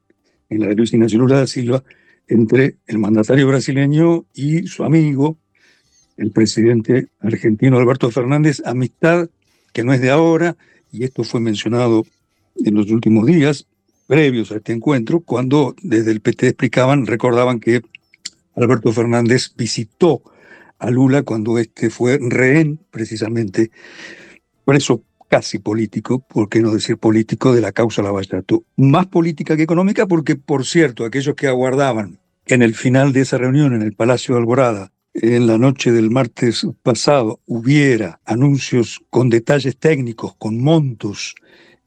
en 0.49 0.61
la 0.61 0.69
de 0.69 0.75
Luis 0.75 0.93
Ignacio 0.93 1.19
Lula 1.19 1.39
da 1.39 1.47
Silva, 1.47 1.83
entre 2.29 2.77
el 2.87 2.99
mandatario 2.99 3.47
brasileño 3.49 4.27
y 4.35 4.67
su 4.67 4.85
amigo, 4.85 5.39
el 6.17 6.31
presidente 6.31 7.09
argentino 7.21 7.79
Alberto 7.79 8.11
Fernández, 8.11 8.62
amistad 8.65 9.29
que 9.73 9.83
no 9.83 9.93
es 9.93 10.01
de 10.01 10.11
ahora, 10.11 10.57
y 10.91 11.05
esto 11.05 11.25
fue 11.25 11.41
mencionado 11.41 12.05
en 12.65 12.75
los 12.75 12.91
últimos 12.91 13.27
días, 13.27 13.67
previos 14.07 14.53
a 14.53 14.57
este 14.57 14.73
encuentro, 14.73 15.21
cuando 15.21 15.75
desde 15.83 16.11
el 16.11 16.21
PT 16.21 16.49
explicaban, 16.49 17.07
recordaban 17.07 17.61
que 17.61 17.81
Alberto 18.55 18.93
Fernández 18.93 19.53
visitó 19.57 20.23
a 20.83 20.91
Lula 20.91 21.23
cuando 21.23 21.59
este 21.59 21.91
fue 21.91 22.19
rehén, 22.21 22.81
precisamente, 22.91 23.71
preso 24.65 25.05
casi 25.29 25.61
político, 25.61 26.19
por 26.19 26.49
qué 26.49 26.61
no 26.61 26.73
decir 26.73 26.99
político, 26.99 27.55
de 27.55 27.61
la 27.61 27.73
causa 27.73 28.03
Lavallato. 28.03 28.65
Más 28.77 29.07
política 29.07 29.57
que 29.57 29.62
económica, 29.62 30.07
porque, 30.07 30.37
por 30.37 30.67
cierto, 30.67 31.05
aquellos 31.05 31.35
que 31.37 31.47
aguardaban 31.47 32.19
que 32.45 32.55
en 32.55 32.62
el 32.62 32.75
final 32.75 33.12
de 33.12 33.21
esa 33.21 33.39
reunión 33.39 33.73
en 33.75 33.83
el 33.83 33.95
Palacio 33.95 34.35
de 34.35 34.41
Alborada, 34.41 34.93
en 35.15 35.47
la 35.47 35.57
noche 35.57 35.93
del 35.93 36.11
martes 36.11 36.67
pasado, 36.83 37.41
hubiera 37.47 38.21
anuncios 38.25 39.01
con 39.09 39.31
detalles 39.31 39.77
técnicos, 39.77 40.35
con 40.37 40.61
montos 40.61 41.37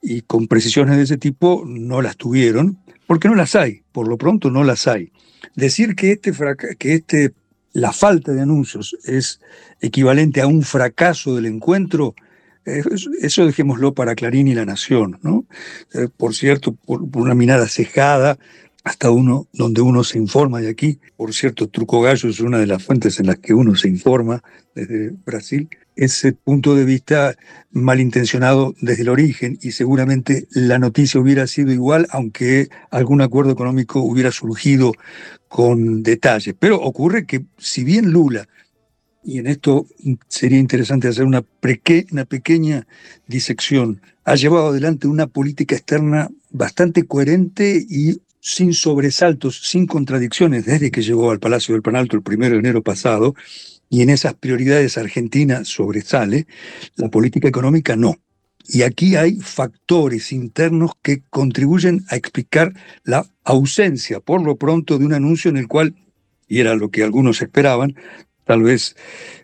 y 0.02 0.22
con 0.22 0.48
precisiones 0.48 0.96
de 0.96 1.04
ese 1.04 1.18
tipo 1.18 1.66
no 1.68 2.02
las 2.02 2.16
tuvieron, 2.16 2.80
porque 3.08 3.28
no 3.28 3.36
las 3.36 3.56
hay, 3.56 3.82
por 3.92 4.08
lo 4.08 4.18
pronto 4.18 4.50
no 4.50 4.64
las 4.64 4.88
hay. 4.88 5.12
Decir 5.56 5.96
que, 5.96 6.14
este 6.14 6.32
que 6.80 6.94
este, 6.94 7.34
la 7.76 7.92
falta 7.92 8.32
de 8.32 8.42
anuncios 8.42 8.98
es 9.04 9.42
equivalente 9.82 10.40
a 10.40 10.48
un 10.48 10.62
fracaso 10.62 11.36
del 11.36 11.46
encuentro, 11.46 12.16
eh, 12.66 12.82
eso 13.22 13.46
dejémoslo 13.46 13.94
para 13.94 14.16
Clarín 14.16 14.48
y 14.48 14.56
La 14.56 14.66
Nación, 14.66 15.20
¿no? 15.22 15.46
Eh, 15.94 16.08
por 16.16 16.34
cierto, 16.34 16.74
por, 16.74 17.02
una 17.02 17.36
mirada 17.36 17.68
cejada, 17.68 18.40
hasta 18.86 19.12
uno, 19.12 19.48
donde 19.52 19.82
uno 19.82 20.06
se 20.06 20.18
informa 20.18 20.62
de 20.62 20.70
aquí. 20.70 21.00
Por 21.18 21.34
cierto, 21.34 21.68
Truco 21.68 22.02
Gallo 22.02 22.30
es 22.30 22.40
una 22.40 22.60
de 22.60 22.68
las 22.68 22.82
fuentes 22.82 23.20
en 23.20 23.28
las 23.28 23.40
que 23.40 23.54
uno 23.54 23.76
se 23.76 23.90
informa 23.90 24.42
desde 24.74 25.12
Brasil 25.26 25.68
ese 25.96 26.34
punto 26.34 26.76
de 26.76 26.86
vista 26.86 27.36
malintencionado 27.72 28.74
desde 28.82 29.04
el 29.04 29.10
origen 29.10 29.58
y 29.62 29.72
seguramente 29.72 30.48
la 30.52 30.80
noticia 30.80 31.20
hubiera 31.20 31.48
sido 31.48 31.72
igual 31.72 32.08
aunque 32.10 32.70
algún 32.92 33.22
acuerdo 33.22 33.52
económico 33.52 34.02
hubiera 34.02 34.32
surgido 34.32 34.94
con 35.48 36.04
detalle. 36.04 36.54
Pero 36.54 36.82
ocurre 36.82 37.26
que 37.26 37.46
si 37.58 37.84
bien 37.84 38.12
Lula, 38.12 38.48
y 39.24 39.40
en 39.40 39.48
esto 39.48 39.88
sería 40.28 40.60
interesante 40.60 41.08
hacer 41.08 41.26
una, 41.26 41.44
una 42.12 42.26
pequeña 42.26 42.88
disección, 43.28 44.02
ha 44.24 44.36
llevado 44.36 44.68
adelante 44.68 45.08
una 45.08 45.28
política 45.28 45.76
externa 45.76 46.30
bastante 46.52 47.06
coherente 47.06 47.84
y 47.90 48.22
sin 48.40 48.74
sobresaltos, 48.74 49.68
sin 49.68 49.88
contradicciones, 49.88 50.66
desde 50.66 50.92
que 50.92 51.02
llegó 51.02 51.32
al 51.32 51.40
Palacio 51.40 51.74
del 51.74 51.82
Panalto 51.82 52.16
el 52.16 52.22
primero 52.22 52.54
de 52.54 52.60
enero 52.60 52.84
pasado, 52.84 53.34
y 53.90 54.02
en 54.02 54.10
esas 54.10 54.34
prioridades 54.36 54.98
Argentina 54.98 55.64
sobresale, 55.66 56.48
la 56.96 57.10
política 57.10 57.48
económica 57.48 57.96
no. 57.96 58.18
Y 58.68 58.82
aquí 58.82 59.16
hay 59.16 59.40
factores 59.40 60.32
internos 60.32 60.92
que 61.02 61.22
contribuyen 61.30 62.04
a 62.10 62.16
explicar 62.16 62.74
la 63.04 63.26
ausencia, 63.44 64.20
por 64.20 64.42
lo 64.42 64.56
pronto, 64.56 64.98
de 64.98 65.06
un 65.06 65.14
anuncio 65.14 65.50
en 65.50 65.58
el 65.58 65.68
cual, 65.68 65.96
y 66.48 66.60
era 66.60 66.76
lo 66.76 66.90
que 66.90 67.04
algunos 67.04 67.42
esperaban, 67.42 67.96
tal 68.44 68.64
vez 68.64 68.96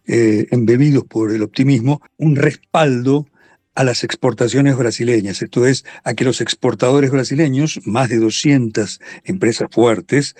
eh, 0.08 0.48
embebidos 0.52 1.04
por 1.04 1.32
el 1.32 1.44
optimismo, 1.44 2.02
un 2.18 2.36
respaldo 2.36 3.28
a 3.76 3.84
las 3.84 4.04
exportaciones 4.04 4.76
brasileñas, 4.76 5.42
esto 5.42 5.66
es, 5.66 5.86
a 6.04 6.14
que 6.14 6.26
los 6.26 6.42
exportadores 6.42 7.12
brasileños, 7.12 7.80
más 7.86 8.10
de 8.10 8.18
200 8.18 9.00
empresas 9.24 9.70
fuertes, 9.72 10.36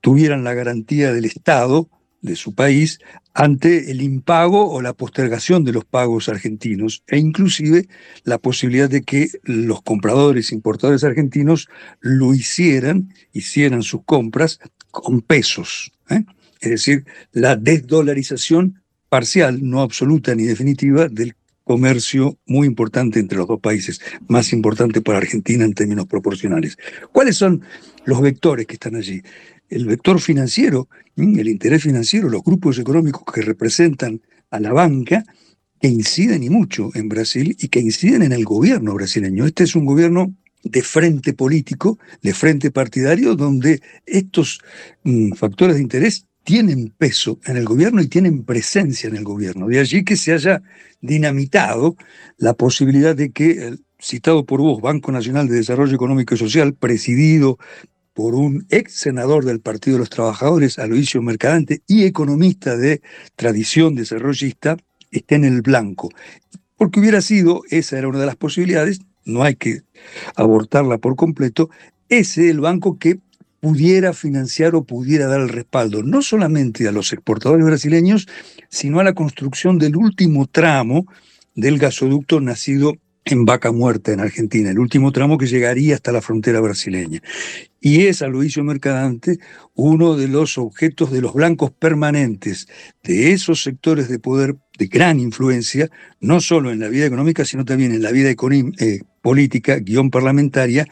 tuvieran 0.00 0.42
la 0.42 0.54
garantía 0.54 1.12
del 1.12 1.26
Estado 1.26 1.88
de 2.22 2.36
su 2.36 2.54
país 2.54 3.00
ante 3.34 3.90
el 3.90 4.00
impago 4.00 4.70
o 4.70 4.80
la 4.80 4.92
postergación 4.92 5.64
de 5.64 5.72
los 5.72 5.84
pagos 5.84 6.28
argentinos 6.28 7.02
e 7.08 7.18
inclusive 7.18 7.88
la 8.24 8.38
posibilidad 8.38 8.88
de 8.88 9.02
que 9.02 9.28
los 9.42 9.82
compradores, 9.82 10.52
importadores 10.52 11.04
argentinos 11.04 11.68
lo 12.00 12.32
hicieran, 12.32 13.12
hicieran 13.32 13.82
sus 13.82 14.04
compras 14.04 14.60
con 14.90 15.20
pesos. 15.20 15.92
¿eh? 16.10 16.24
Es 16.60 16.70
decir, 16.70 17.04
la 17.32 17.56
desdolarización 17.56 18.82
parcial, 19.08 19.58
no 19.68 19.80
absoluta 19.80 20.34
ni 20.34 20.44
definitiva, 20.44 21.08
del 21.08 21.34
comercio 21.64 22.38
muy 22.46 22.66
importante 22.66 23.18
entre 23.20 23.38
los 23.38 23.48
dos 23.48 23.60
países, 23.60 24.00
más 24.28 24.52
importante 24.52 25.00
para 25.00 25.18
Argentina 25.18 25.64
en 25.64 25.74
términos 25.74 26.06
proporcionales. 26.06 26.76
¿Cuáles 27.12 27.36
son 27.36 27.62
los 28.04 28.20
vectores 28.20 28.66
que 28.66 28.74
están 28.74 28.96
allí? 28.96 29.22
El 29.72 29.86
vector 29.86 30.20
financiero, 30.20 30.88
el 31.16 31.48
interés 31.48 31.82
financiero, 31.82 32.28
los 32.28 32.42
grupos 32.42 32.78
económicos 32.78 33.22
que 33.32 33.42
representan 33.42 34.20
a 34.50 34.60
la 34.60 34.72
banca, 34.72 35.24
que 35.80 35.88
inciden 35.88 36.42
y 36.42 36.50
mucho 36.50 36.90
en 36.94 37.08
Brasil 37.08 37.56
y 37.58 37.68
que 37.68 37.80
inciden 37.80 38.22
en 38.22 38.32
el 38.32 38.44
gobierno 38.44 38.94
brasileño. 38.94 39.46
Este 39.46 39.64
es 39.64 39.74
un 39.74 39.84
gobierno 39.84 40.34
de 40.62 40.82
frente 40.82 41.32
político, 41.32 41.98
de 42.22 42.34
frente 42.34 42.70
partidario, 42.70 43.34
donde 43.34 43.80
estos 44.06 44.60
mm, 45.02 45.32
factores 45.32 45.76
de 45.76 45.82
interés 45.82 46.26
tienen 46.44 46.92
peso 46.96 47.40
en 47.46 47.56
el 47.56 47.64
gobierno 47.64 48.02
y 48.02 48.08
tienen 48.08 48.44
presencia 48.44 49.08
en 49.08 49.16
el 49.16 49.24
gobierno. 49.24 49.68
De 49.68 49.80
allí 49.80 50.04
que 50.04 50.16
se 50.16 50.32
haya 50.32 50.62
dinamitado 51.00 51.96
la 52.36 52.54
posibilidad 52.54 53.16
de 53.16 53.30
que 53.30 53.76
citado 54.00 54.44
por 54.44 54.60
vos 54.60 54.80
Banco 54.80 55.12
Nacional 55.12 55.48
de 55.48 55.56
Desarrollo 55.56 55.94
Económico 55.94 56.34
y 56.34 56.38
Social, 56.38 56.74
presidido 56.74 57.58
por 58.14 58.34
un 58.34 58.66
ex 58.68 58.92
senador 58.94 59.44
del 59.44 59.60
Partido 59.60 59.96
de 59.96 60.00
los 60.00 60.10
Trabajadores, 60.10 60.78
Aloisio 60.78 61.22
Mercadante, 61.22 61.82
y 61.86 62.04
economista 62.04 62.76
de 62.76 63.00
tradición 63.36 63.94
desarrollista, 63.94 64.76
esté 65.10 65.36
en 65.36 65.44
el 65.44 65.62
blanco. 65.62 66.10
Porque 66.76 67.00
hubiera 67.00 67.20
sido, 67.20 67.62
esa 67.70 67.98
era 67.98 68.08
una 68.08 68.18
de 68.18 68.26
las 68.26 68.36
posibilidades, 68.36 69.00
no 69.24 69.42
hay 69.42 69.56
que 69.56 69.82
abortarla 70.34 70.98
por 70.98 71.16
completo, 71.16 71.70
ese 72.08 72.50
el 72.50 72.60
banco 72.60 72.98
que 72.98 73.20
pudiera 73.60 74.12
financiar 74.12 74.74
o 74.74 74.82
pudiera 74.84 75.28
dar 75.28 75.40
el 75.40 75.48
respaldo, 75.48 76.02
no 76.02 76.20
solamente 76.20 76.88
a 76.88 76.92
los 76.92 77.12
exportadores 77.12 77.64
brasileños, 77.64 78.26
sino 78.68 78.98
a 78.98 79.04
la 79.04 79.14
construcción 79.14 79.78
del 79.78 79.96
último 79.96 80.46
tramo 80.46 81.06
del 81.54 81.78
gasoducto 81.78 82.40
nacido 82.40 82.94
en 83.24 83.44
Vaca 83.44 83.70
Muerta, 83.70 84.12
en 84.12 84.20
Argentina, 84.20 84.70
el 84.70 84.78
último 84.78 85.12
tramo 85.12 85.38
que 85.38 85.46
llegaría 85.46 85.94
hasta 85.94 86.12
la 86.12 86.20
frontera 86.20 86.60
brasileña. 86.60 87.22
Y 87.80 88.06
es, 88.06 88.22
Aloisio 88.22 88.64
Mercadante, 88.64 89.38
uno 89.74 90.16
de 90.16 90.28
los 90.28 90.58
objetos 90.58 91.10
de 91.10 91.20
los 91.20 91.34
blancos 91.34 91.70
permanentes 91.72 92.68
de 93.02 93.32
esos 93.32 93.62
sectores 93.62 94.08
de 94.08 94.18
poder 94.18 94.56
de 94.82 94.88
gran 94.88 95.20
influencia, 95.20 95.88
no 96.20 96.40
solo 96.40 96.72
en 96.72 96.80
la 96.80 96.88
vida 96.88 97.06
económica, 97.06 97.44
sino 97.44 97.64
también 97.64 97.92
en 97.92 98.02
la 98.02 98.10
vida 98.10 98.30
eh, 98.30 99.00
política, 99.22 99.76
guion 99.78 100.10
parlamentaria, 100.10 100.88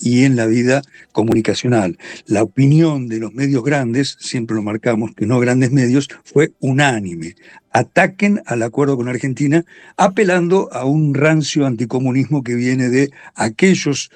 y 0.00 0.24
en 0.24 0.34
la 0.34 0.46
vida 0.46 0.82
comunicacional. 1.12 1.98
La 2.26 2.42
opinión 2.42 3.06
de 3.06 3.18
los 3.18 3.34
medios 3.34 3.62
grandes, 3.62 4.16
siempre 4.18 4.56
lo 4.56 4.62
marcamos, 4.62 5.14
que 5.14 5.26
no 5.26 5.38
grandes 5.38 5.70
medios, 5.70 6.08
fue 6.24 6.54
unánime. 6.58 7.36
Ataquen 7.70 8.42
al 8.46 8.62
acuerdo 8.62 8.96
con 8.96 9.08
Argentina, 9.08 9.64
apelando 9.96 10.72
a 10.72 10.86
un 10.86 11.14
rancio 11.14 11.66
anticomunismo 11.66 12.42
que 12.42 12.54
viene 12.54 12.88
de 12.88 13.10
aquellos 13.34 14.10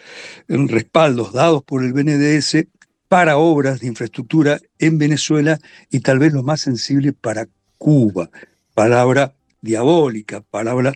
eh, 0.49 0.57
respaldos 0.69 1.33
dados 1.35 1.63
por 1.63 1.85
el 1.85 1.93
BNDS 1.93 2.67
para 3.09 3.37
obras 3.37 3.81
de 3.81 3.87
infraestructura 3.87 4.59
en 4.79 4.99
Venezuela 4.99 5.61
y 5.91 6.01
tal 6.01 6.19
vez 6.19 6.33
lo 6.33 6.43
más 6.43 6.63
sensible 6.63 7.13
para 7.13 7.47
Cuba. 7.79 8.31
Palabra 8.75 9.35
diabólica, 9.61 10.43
palabra 10.43 10.93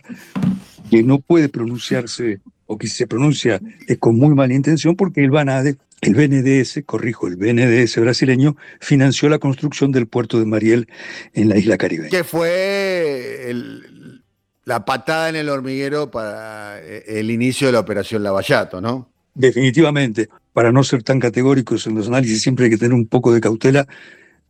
que 0.89 1.03
no 1.03 1.19
puede 1.19 1.49
pronunciarse 1.49 2.39
o 2.65 2.77
que 2.77 2.87
se 2.87 3.07
pronuncia 3.07 3.59
es 3.87 3.97
con 3.97 4.17
muy 4.17 4.35
mala 4.35 4.53
intención 4.53 4.95
porque 4.95 5.23
el 5.23 5.31
BANADE, 5.31 5.77
el 6.01 6.13
BNDS, 6.13 6.83
corrijo, 6.85 7.27
el 7.27 7.35
BNDS 7.35 7.99
brasileño, 7.99 8.55
financió 8.79 9.27
la 9.29 9.39
construcción 9.39 9.91
del 9.91 10.07
puerto 10.07 10.39
de 10.39 10.45
Mariel 10.45 10.87
en 11.33 11.49
la 11.49 11.57
isla 11.57 11.77
caribeña. 11.77 12.09
Que 12.09 12.23
fue 12.23 13.49
el, 13.49 14.23
la 14.65 14.85
patada 14.85 15.29
en 15.29 15.35
el 15.35 15.49
hormiguero 15.49 16.11
para 16.11 16.79
eh, 16.79 17.03
el 17.07 17.31
inicio 17.31 17.67
de 17.67 17.73
la 17.73 17.79
operación 17.79 18.21
Lavallato, 18.21 18.79
¿no? 18.79 19.09
Definitivamente, 19.33 20.29
para 20.53 20.71
no 20.71 20.83
ser 20.83 21.01
tan 21.01 21.19
categóricos 21.19 21.87
en 21.87 21.95
los 21.95 22.07
análisis, 22.07 22.41
siempre 22.41 22.65
hay 22.65 22.71
que 22.71 22.77
tener 22.77 22.93
un 22.93 23.07
poco 23.07 23.33
de 23.33 23.41
cautela. 23.41 23.87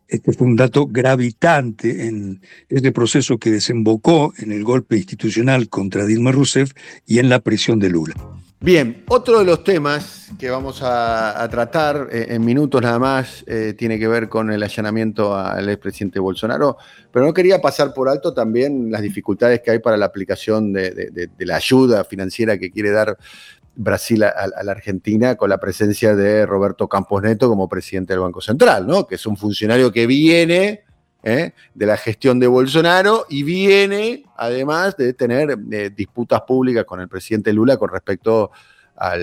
Este 0.09 0.33
fue 0.33 0.47
un 0.47 0.55
dato 0.55 0.87
gravitante 0.87 2.07
en 2.07 2.41
este 2.67 2.91
proceso 2.91 3.37
que 3.37 3.51
desembocó 3.51 4.33
en 4.39 4.51
el 4.51 4.63
golpe 4.63 4.97
institucional 4.97 5.69
contra 5.69 6.05
Dilma 6.05 6.31
Rousseff 6.31 6.71
y 7.05 7.19
en 7.19 7.29
la 7.29 7.39
prisión 7.41 7.77
de 7.79 7.89
Lula. 7.89 8.15
Bien, 8.61 9.05
otro 9.07 9.39
de 9.39 9.45
los 9.45 9.63
temas 9.63 10.31
que 10.37 10.49
vamos 10.49 10.81
a, 10.83 11.47
tratar 11.49 12.09
eh, 12.11 12.25
en 12.31 12.43
minutos 12.43 12.81
nada 12.81 12.99
más 12.99 13.45
eh, 13.47 13.73
tiene 13.77 13.97
que 13.97 14.07
ver 14.09 14.27
con 14.27 14.51
el 14.51 14.61
allanamiento 14.61 15.33
al 15.33 15.69
expresidente 15.69 16.19
Bolsonaro, 16.19 16.75
pero 17.09 17.25
no 17.25 17.33
quería 17.33 17.61
pasar 17.61 17.93
por 17.93 18.09
alto 18.09 18.33
también 18.33 18.91
las 18.91 19.01
dificultades 19.01 19.61
que 19.61 19.71
hay 19.71 19.79
para 19.79 19.95
la 19.95 20.07
aplicación 20.07 20.73
de, 20.73 21.29
la 21.37 21.55
ayuda 21.55 22.03
financiera 22.03 22.57
que 22.57 22.69
quiere 22.69 22.91
dar 22.91 23.17
Brasil 23.75 24.23
a, 24.23 24.63
la 24.63 24.71
Argentina 24.71 25.35
con 25.35 25.49
la 25.49 25.57
presencia 25.57 26.15
de 26.15 26.45
Roberto 26.45 26.87
Campos 26.87 27.23
Neto 27.23 27.47
como 27.47 27.69
presidente 27.69 28.13
del 28.13 28.21
Banco 28.21 28.41
Central, 28.41 28.85
¿no? 28.87 29.07
que 29.07 29.15
es 29.15 29.25
un 29.25 29.37
funcionario 29.37 29.91
que 29.91 30.07
viene 30.07 30.83
¿eh? 31.23 31.53
de 31.73 31.85
la 31.85 31.97
gestión 31.97 32.39
de 32.39 32.47
Bolsonaro 32.47 33.25
y 33.29 33.43
viene 33.43 34.23
además 34.37 34.97
de 34.97 35.13
tener 35.13 35.57
eh, 35.71 35.91
disputas 35.95 36.41
públicas 36.41 36.85
con 36.85 36.99
el 36.99 37.07
presidente 37.07 37.53
Lula 37.53 37.77
con 37.77 37.89
respecto 37.89 38.51
a, 38.95 39.17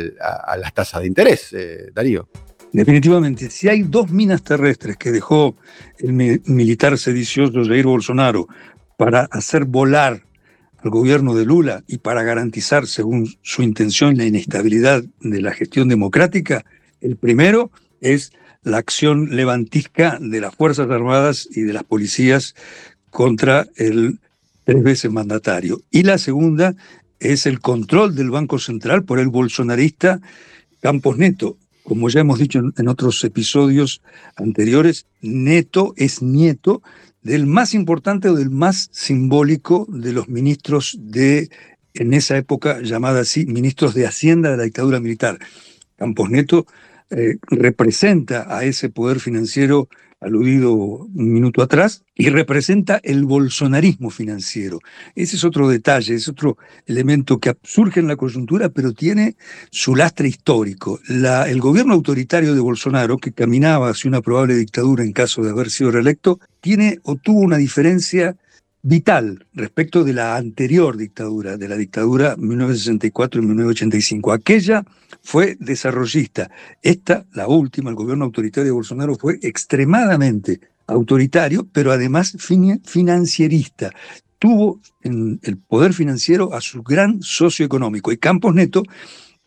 las 0.57 0.73
tasas 0.73 1.03
de 1.03 1.07
interés. 1.07 1.53
Eh, 1.53 1.91
Darío. 1.95 2.29
Definitivamente, 2.73 3.51
si 3.51 3.69
hay 3.69 3.83
dos 3.83 4.11
minas 4.11 4.43
terrestres 4.43 4.97
que 4.97 5.11
dejó 5.13 5.57
el 5.99 6.13
militar 6.13 6.99
sedicioso 6.99 7.65
Jair 7.65 7.87
Bolsonaro 7.87 8.49
para 8.97 9.29
hacer 9.31 9.65
volar 9.65 10.26
al 10.87 10.91
gobierno 10.91 11.35
de 11.35 11.45
Lula 11.45 11.83
y 11.89 11.99
para 11.99 12.23
garantizar, 12.23 12.87
según 12.87 13.35
su 13.43 13.63
intención, 13.63 14.17
la 14.17 14.25
inestabilidad 14.25 15.03
de 15.21 15.41
la 15.41 15.53
gestión 15.53 15.89
democrática, 15.89 16.65
el 17.01 17.17
primero 17.17 17.73
es 18.01 18.33
la 18.63 18.77
acción 18.77 19.35
levantisca 19.35 20.17
de 20.21 20.41
las 20.41 20.55
Fuerzas 20.55 20.89
Armadas 20.89 21.49
y 21.51 21.63
de 21.63 21.73
las 21.73 21.83
policías 21.83 22.55
contra 23.11 23.67
el 23.75 24.21
tres 24.63 24.85
veces 24.85 25.11
mandatario. 25.11 25.83
Y 25.91 26.05
la 26.05 26.19
segunda 26.19 26.77
es 27.19 27.47
el 27.47 27.59
control 27.59 28.15
del 28.15 28.31
Banco 28.31 28.61
Central 28.61 29.03
por 29.03 29.19
el 29.19 29.27
bolsonarista 29.29 30.21
Campos 30.81 31.19
Neto. 31.19 31.57
Como 31.83 32.09
ya 32.11 32.21
hemos 32.21 32.39
dicho 32.39 32.61
en 32.77 32.89
otros 32.89 33.25
episodios 33.25 34.03
anteriores, 34.37 35.07
Neto 35.21 35.95
es 35.97 36.23
nieto 36.23 36.81
del 37.27 37.47
más 37.47 37.75
importante 37.75 38.29
o 38.29 38.37
del 38.37 38.51
más 38.51 38.89
simbólico 38.93 39.85
de 39.89 40.13
los 40.13 40.29
ministros 40.29 40.97
de, 41.01 41.51
en 41.93 42.15
esa 42.15 42.37
época 42.37 42.81
llamada 42.83 43.21
así, 43.21 43.47
ministros 43.47 43.95
de 43.95 44.07
Hacienda 44.07 44.53
de 44.53 44.57
la 44.57 44.63
dictadura 44.63 45.01
militar. 45.01 45.41
Campos 45.97 46.31
Neto 46.31 46.67
eh, 47.11 47.39
representa 47.49 48.47
a 48.57 48.65
ese 48.65 48.91
poder 48.91 49.19
financiero 49.19 49.89
aludido 50.21 50.73
un 50.73 51.33
minuto 51.33 51.63
atrás 51.63 52.05
y 52.15 52.31
representa 52.31 53.01
el 53.03 53.25
bolsonarismo 53.25 54.11
financiero. 54.11 54.79
Ese 55.15 55.37
es 55.37 55.45
otro 55.45 55.69
detalle, 55.69 56.15
es 56.15 56.29
otro 56.29 56.57
elemento 56.87 57.39
que 57.39 57.55
surge 57.63 58.01
en 58.01 58.09
la 58.09 58.17
coyuntura, 58.17 58.71
pero 58.71 58.93
tiene 58.93 59.37
su 59.71 59.95
lastre 59.95 60.29
histórico. 60.29 60.99
El 61.09 61.61
gobierno 61.61 61.95
autoritario 61.95 62.55
de 62.55 62.61
Bolsonaro, 62.61 63.19
que 63.19 63.33
caminaba 63.33 63.91
hacia 63.91 64.09
una 64.09 64.23
probable 64.23 64.55
dictadura 64.55 65.05
en 65.05 65.13
caso 65.13 65.43
de 65.43 65.51
haber 65.51 65.71
sido 65.71 65.91
reelecto, 65.91 66.41
tiene 66.61 66.99
o 67.03 67.17
tuvo 67.17 67.41
una 67.41 67.59
diferencia 67.59 68.37
vital 68.87 69.45
respecto 69.53 70.05
de 70.05 70.13
la 70.13 70.37
anterior 70.37 70.97
dictadura, 70.97 71.57
de 71.57 71.69
la 71.69 71.77
dictadura 71.77 72.37
1964 72.37 73.43
y 73.43 73.45
1985. 73.45 74.33
Aquella 74.33 74.85
fue 75.23 75.57
desarrollista. 75.59 76.53
Esta, 76.83 77.27
la 77.33 77.49
última, 77.49 77.91
el 77.91 77.97
gobierno 77.97 78.27
autoritario 78.27 78.67
de 78.67 78.71
Bolsonaro, 78.71 79.17
fue 79.17 79.41
extremadamente 79.43 80.61
autoritario, 80.87 81.67
pero 81.73 81.91
además 81.91 82.37
financierista. 82.85 83.91
Tuvo 84.39 84.81
en 85.03 85.41
el 85.43 85.57
poder 85.57 85.93
financiero 85.93 86.55
a 86.55 86.61
su 86.61 86.85
gran 86.85 87.21
socio 87.23 87.67
económico. 87.67 88.13
Y 88.13 88.19
Campos 88.19 88.55
Neto 88.55 88.85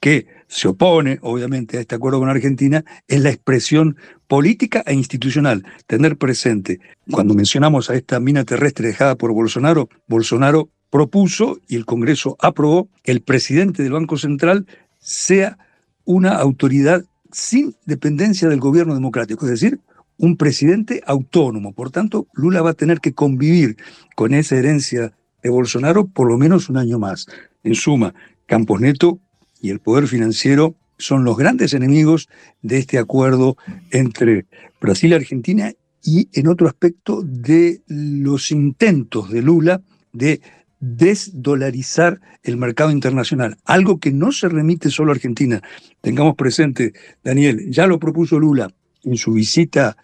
que 0.02 0.28
se 0.50 0.68
opone, 0.68 1.20
obviamente, 1.22 1.78
a 1.78 1.82
este 1.82 1.96
acuerdo 1.96 2.20
con 2.20 2.28
Argentina, 2.28 2.84
es 3.08 3.22
la 3.22 3.30
expresión 3.30 3.98
política 4.28 4.84
e 4.88 4.96
institucional. 4.96 5.64
Tener 5.86 6.18
presente, 6.18 6.80
cuando 7.12 7.36
mencionamos 7.36 7.90
a 7.90 7.96
esta 7.96 8.20
mina 8.20 8.44
terrestre 8.44 8.88
dejada 8.88 9.16
por 9.16 9.32
Bolsonaro, 9.32 9.90
Bolsonaro 10.08 10.70
propuso 10.90 11.60
y 11.68 11.76
el 11.76 11.86
Congreso 11.86 12.36
aprobó 12.40 12.90
que 13.04 13.12
el 13.12 13.22
presidente 13.22 13.84
del 13.84 13.92
Banco 13.92 14.18
Central 14.18 14.66
sea 14.98 15.60
una 16.04 16.32
autoridad 16.38 17.06
sin 17.32 17.76
dependencia 17.86 18.50
del 18.50 18.60
gobierno 18.60 18.96
democrático, 18.96 19.46
es 19.46 19.52
decir, 19.52 19.80
un 20.18 20.36
presidente 20.36 21.04
autónomo. 21.06 21.74
Por 21.74 21.92
tanto, 21.92 22.28
Lula 22.34 22.64
va 22.64 22.72
a 22.72 22.74
tener 22.74 23.02
que 23.02 23.14
convivir 23.14 23.78
con 24.16 24.34
esa 24.34 24.56
herencia 24.56 25.14
de 25.44 25.50
Bolsonaro 25.52 26.08
por 26.08 26.28
lo 26.28 26.40
menos 26.40 26.70
un 26.70 26.78
año 26.78 26.98
más. 26.98 27.28
En 27.64 27.76
suma, 27.76 28.16
Campos 28.48 28.82
Neto 28.82 29.20
y 29.62 29.70
el 29.70 29.80
poder 29.80 30.08
financiero 30.08 30.76
son 30.98 31.24
los 31.24 31.38
grandes 31.38 31.74
enemigos 31.74 32.28
de 32.62 32.78
este 32.78 32.98
acuerdo 32.98 33.58
entre 33.92 34.46
Brasil 34.82 35.12
y 35.12 35.16
Argentina 35.16 35.72
y 36.04 36.30
en 36.34 36.48
otro 36.48 36.68
aspecto 36.68 37.22
de 37.24 37.82
los 37.88 38.52
intentos 38.52 39.30
de 39.30 39.42
Lula 39.42 39.82
de 40.14 40.42
desdolarizar 40.80 42.22
el 42.44 42.58
mercado 42.58 42.92
internacional, 42.92 43.58
algo 43.66 44.00
que 44.00 44.12
no 44.12 44.32
se 44.32 44.48
remite 44.48 44.90
solo 44.90 45.12
a 45.12 45.16
Argentina. 45.16 45.62
Tengamos 46.02 46.36
presente, 46.36 46.94
Daniel, 47.24 47.70
ya 47.70 47.86
lo 47.86 48.00
propuso 48.00 48.40
Lula 48.40 48.72
en 49.04 49.18
su 49.18 49.34
visita 49.34 49.98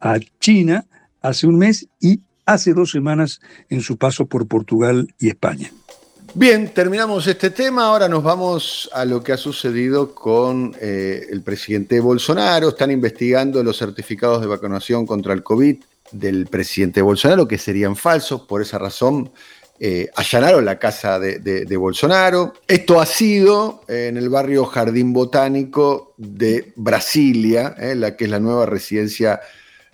a 0.00 0.18
China 0.38 0.86
hace 1.20 1.46
un 1.46 1.58
mes 1.58 1.88
y 2.00 2.20
hace 2.46 2.74
dos 2.74 2.90
semanas 2.90 3.40
en 3.68 3.80
su 3.80 3.96
paso 3.96 4.26
por 4.26 4.46
Portugal 4.46 5.14
y 5.18 5.28
España. 5.28 5.70
Bien, 6.34 6.72
terminamos 6.72 7.26
este 7.26 7.50
tema. 7.50 7.86
Ahora 7.86 8.08
nos 8.08 8.22
vamos 8.22 8.88
a 8.92 9.04
lo 9.04 9.20
que 9.20 9.32
ha 9.32 9.36
sucedido 9.36 10.14
con 10.14 10.76
eh, 10.80 11.26
el 11.28 11.42
presidente 11.42 11.98
Bolsonaro. 11.98 12.68
Están 12.68 12.92
investigando 12.92 13.64
los 13.64 13.76
certificados 13.76 14.40
de 14.40 14.46
vacunación 14.46 15.06
contra 15.06 15.32
el 15.32 15.42
COVID 15.42 15.82
del 16.12 16.46
presidente 16.46 17.02
Bolsonaro, 17.02 17.48
que 17.48 17.58
serían 17.58 17.96
falsos. 17.96 18.42
Por 18.42 18.62
esa 18.62 18.78
razón, 18.78 19.32
eh, 19.80 20.08
allanaron 20.14 20.64
la 20.64 20.78
casa 20.78 21.18
de, 21.18 21.76
Bolsonaro. 21.76 22.52
Esto 22.68 23.00
ha 23.00 23.06
sido 23.06 23.82
en 23.88 24.16
el 24.16 24.28
barrio 24.28 24.66
Jardín 24.66 25.12
Botánico 25.12 26.14
de 26.16 26.72
Brasilia, 26.76 27.74
eh, 27.76 27.96
la 27.96 28.16
que 28.16 28.26
es 28.26 28.30
la 28.30 28.38
nueva 28.38 28.66
residencia 28.66 29.40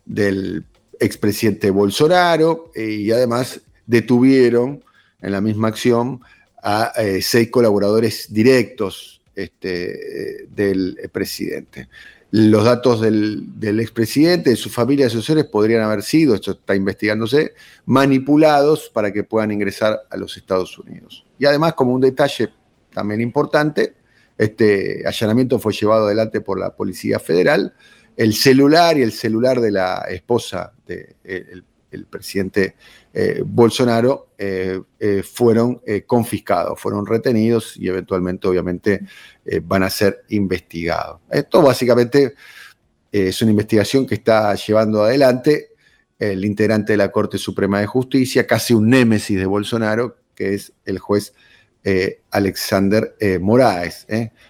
del 0.04 0.66
expresidente 1.00 1.70
Bolsonaro, 1.70 2.72
y 2.74 3.10
además 3.10 3.62
detuvieron 3.86 4.82
en 5.20 5.32
la 5.32 5.40
misma 5.40 5.68
acción 5.68 6.20
a 6.62 6.92
eh, 6.96 7.22
seis 7.22 7.50
colaboradores 7.50 8.32
directos 8.32 9.22
este, 9.34 10.48
del 10.50 10.98
presidente. 11.12 11.88
Los 12.32 12.64
datos 12.64 13.00
del, 13.00 13.80
expresidente, 13.80 14.50
de 14.50 14.56
su 14.56 14.68
familia 14.68 15.04
y 15.04 15.06
asesores 15.06 15.44
podrían 15.44 15.82
haber 15.82 16.02
sido, 16.02 16.34
esto 16.34 16.52
está 16.52 16.74
investigándose, 16.74 17.54
manipulados 17.84 18.90
para 18.92 19.12
que 19.12 19.22
puedan 19.22 19.52
ingresar 19.52 20.00
a 20.10 20.16
los 20.16 20.36
Estados 20.36 20.76
Unidos. 20.78 21.24
Y 21.38 21.46
además, 21.46 21.74
como 21.74 21.92
un 21.92 22.00
detalle 22.00 22.50
también 22.92 23.20
importante, 23.20 23.94
este 24.36 25.04
allanamiento 25.06 25.58
fue 25.58 25.72
llevado 25.72 26.06
adelante 26.06 26.40
por 26.40 26.58
la 26.58 26.74
Policía 26.74 27.20
Federal. 27.20 27.74
El 28.16 28.34
celular 28.34 28.98
y 28.98 29.02
el 29.02 29.12
celular 29.12 29.60
de 29.60 29.70
la 29.70 30.04
esposa 30.10 30.72
del 30.86 32.06
presidente 32.10 32.74
eh, 33.18 33.42
Bolsonaro 33.46 34.32
eh, 34.36 34.78
eh, 35.00 35.22
fueron 35.22 35.80
confiscados, 36.06 36.78
fueron 36.78 37.06
retenidos 37.06 37.74
y 37.78 37.88
eventualmente, 37.88 38.46
obviamente, 38.46 39.06
van 39.62 39.84
a 39.84 39.88
ser 39.88 40.24
investigados. 40.28 41.20
Esto 41.30 41.62
básicamente 41.62 42.34
es 43.10 43.40
una 43.40 43.52
investigación 43.52 44.06
que 44.06 44.16
está 44.16 44.54
llevando 44.54 45.02
adelante 45.02 45.70
el 46.18 46.44
integrante 46.44 46.92
de 46.92 46.98
la 46.98 47.10
Corte 47.10 47.38
Suprema 47.38 47.80
de 47.80 47.86
Justicia, 47.86 48.46
casi 48.46 48.74
un 48.74 48.90
némesis 48.90 49.38
de 49.38 49.46
Bolsonaro, 49.46 50.18
que 50.34 50.52
es 50.52 50.74
el 50.84 50.98
juez 50.98 51.32
Alexander 52.30 53.14
Moraes. 53.40 54.06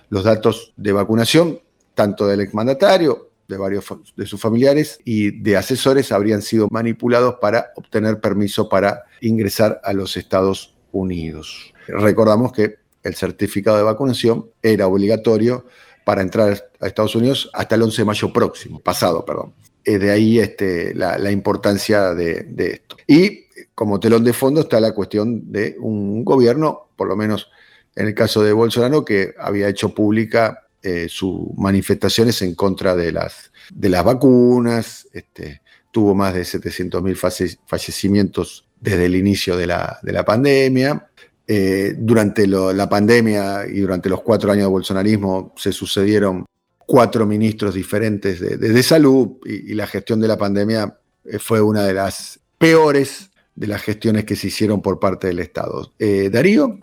Los 0.09 0.24
datos 0.24 0.72
de 0.76 0.90
vacunación, 0.90 1.61
tanto 1.94 2.26
del 2.26 2.40
exmandatario 2.40 3.26
de 3.48 3.56
varios 3.56 3.85
de 4.16 4.26
sus 4.26 4.40
familiares 4.40 4.98
y 5.04 5.30
de 5.40 5.56
asesores 5.56 6.12
habrían 6.12 6.42
sido 6.42 6.68
manipulados 6.70 7.37
para 7.40 7.72
obtener 7.76 8.20
permiso 8.20 8.68
para 8.68 9.04
ingresar 9.20 9.80
a 9.85 9.92
los 9.92 10.16
Estados 10.16 10.76
Unidos. 10.92 11.72
Recordamos 11.88 12.52
que 12.52 12.76
el 13.02 13.14
certificado 13.14 13.76
de 13.76 13.85
vacunación 13.85 14.50
era 14.62 14.87
obligatorio 14.88 15.66
para 16.04 16.22
entrar 16.22 16.70
a 16.80 16.87
Estados 16.87 17.14
Unidos 17.14 17.50
hasta 17.52 17.74
el 17.74 17.82
11 17.82 18.02
de 18.02 18.06
mayo 18.06 18.32
próximo, 18.32 18.80
pasado, 18.80 19.24
perdón. 19.24 19.54
de 19.85 20.11
ahí 20.11 20.38
este, 20.38 20.94
la, 20.94 21.30
importancia 21.30 22.14
de, 22.14 22.46
esto. 22.59 22.96
Y 23.06 23.44
como 23.74 24.00
telón 24.00 24.24
de 24.24 24.32
fondo 24.32 24.62
está 24.62 24.80
la 24.80 24.94
cuestión 24.94 25.52
de 25.52 25.76
un 25.80 26.24
gobierno, 26.24 26.88
por 26.96 27.09
lo 27.09 27.16
menos 27.16 27.50
en 27.94 28.09
el 28.09 28.14
caso 28.14 28.42
de 28.42 28.52
Bolsonaro, 28.52 29.04
que 29.04 29.35
había 29.38 29.68
hecho 29.68 29.94
pública 29.94 30.65
eh, 30.87 31.09
sus 31.09 31.53
manifestaciones 31.57 32.40
en 32.42 32.55
contra 32.55 32.94
de 32.94 33.11
las, 33.11 33.51
de 33.75 33.88
las 33.88 34.05
vacunas, 34.05 35.09
este, 35.12 35.61
tuvo 35.90 36.14
más 36.14 36.33
de 36.33 36.42
700.000 36.42 37.59
fallecimientos 37.66 38.68
desde 38.81 39.07
el 39.07 39.16
inicio 39.16 39.57
de 39.57 39.66
la, 39.66 39.99
de 40.01 40.12
la 40.12 40.25
pandemia. 40.25 41.09
Eh, 41.49 41.96
durante 41.99 42.46
la 42.46 42.88
pandemia 42.88 43.66
y 43.66 43.81
durante 43.81 44.09
los 44.09 44.22
cuatro 44.22 44.53
años 44.53 44.66
de 44.66 44.70
bolsonarismo 44.70 45.55
se 45.57 45.72
sucedieron 45.72 46.46
cuatro 46.79 47.27
ministros 47.27 47.75
diferentes 47.75 48.38
de, 48.38 48.83
salud 48.85 49.38
y, 49.44 49.75
la 49.75 49.88
gestión 49.88 50.20
de 50.20 50.29
la 50.29 50.38
pandemia 50.38 50.96
eh, 51.25 51.40
fue 51.40 51.61
una 51.61 51.83
de 51.83 51.94
las 51.94 52.38
peores 52.59 53.31
de 53.57 53.66
las 53.66 53.83
gestiones 53.83 54.25
que 54.25 54.37
se 54.37 54.46
hicieron 54.46 54.81
por 54.81 55.01
parte 55.01 55.27
del 55.27 55.40
Estado. 55.40 55.92
Eh, 55.99 56.31
Darío. 56.33 56.79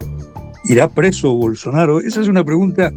¿Irá 0.65 0.89
preso 0.89 1.33
Bolsonaro? 1.35 2.01
Esa 2.01 2.19
es 2.19 2.27
una 2.27 2.43
pregunta 2.43 2.91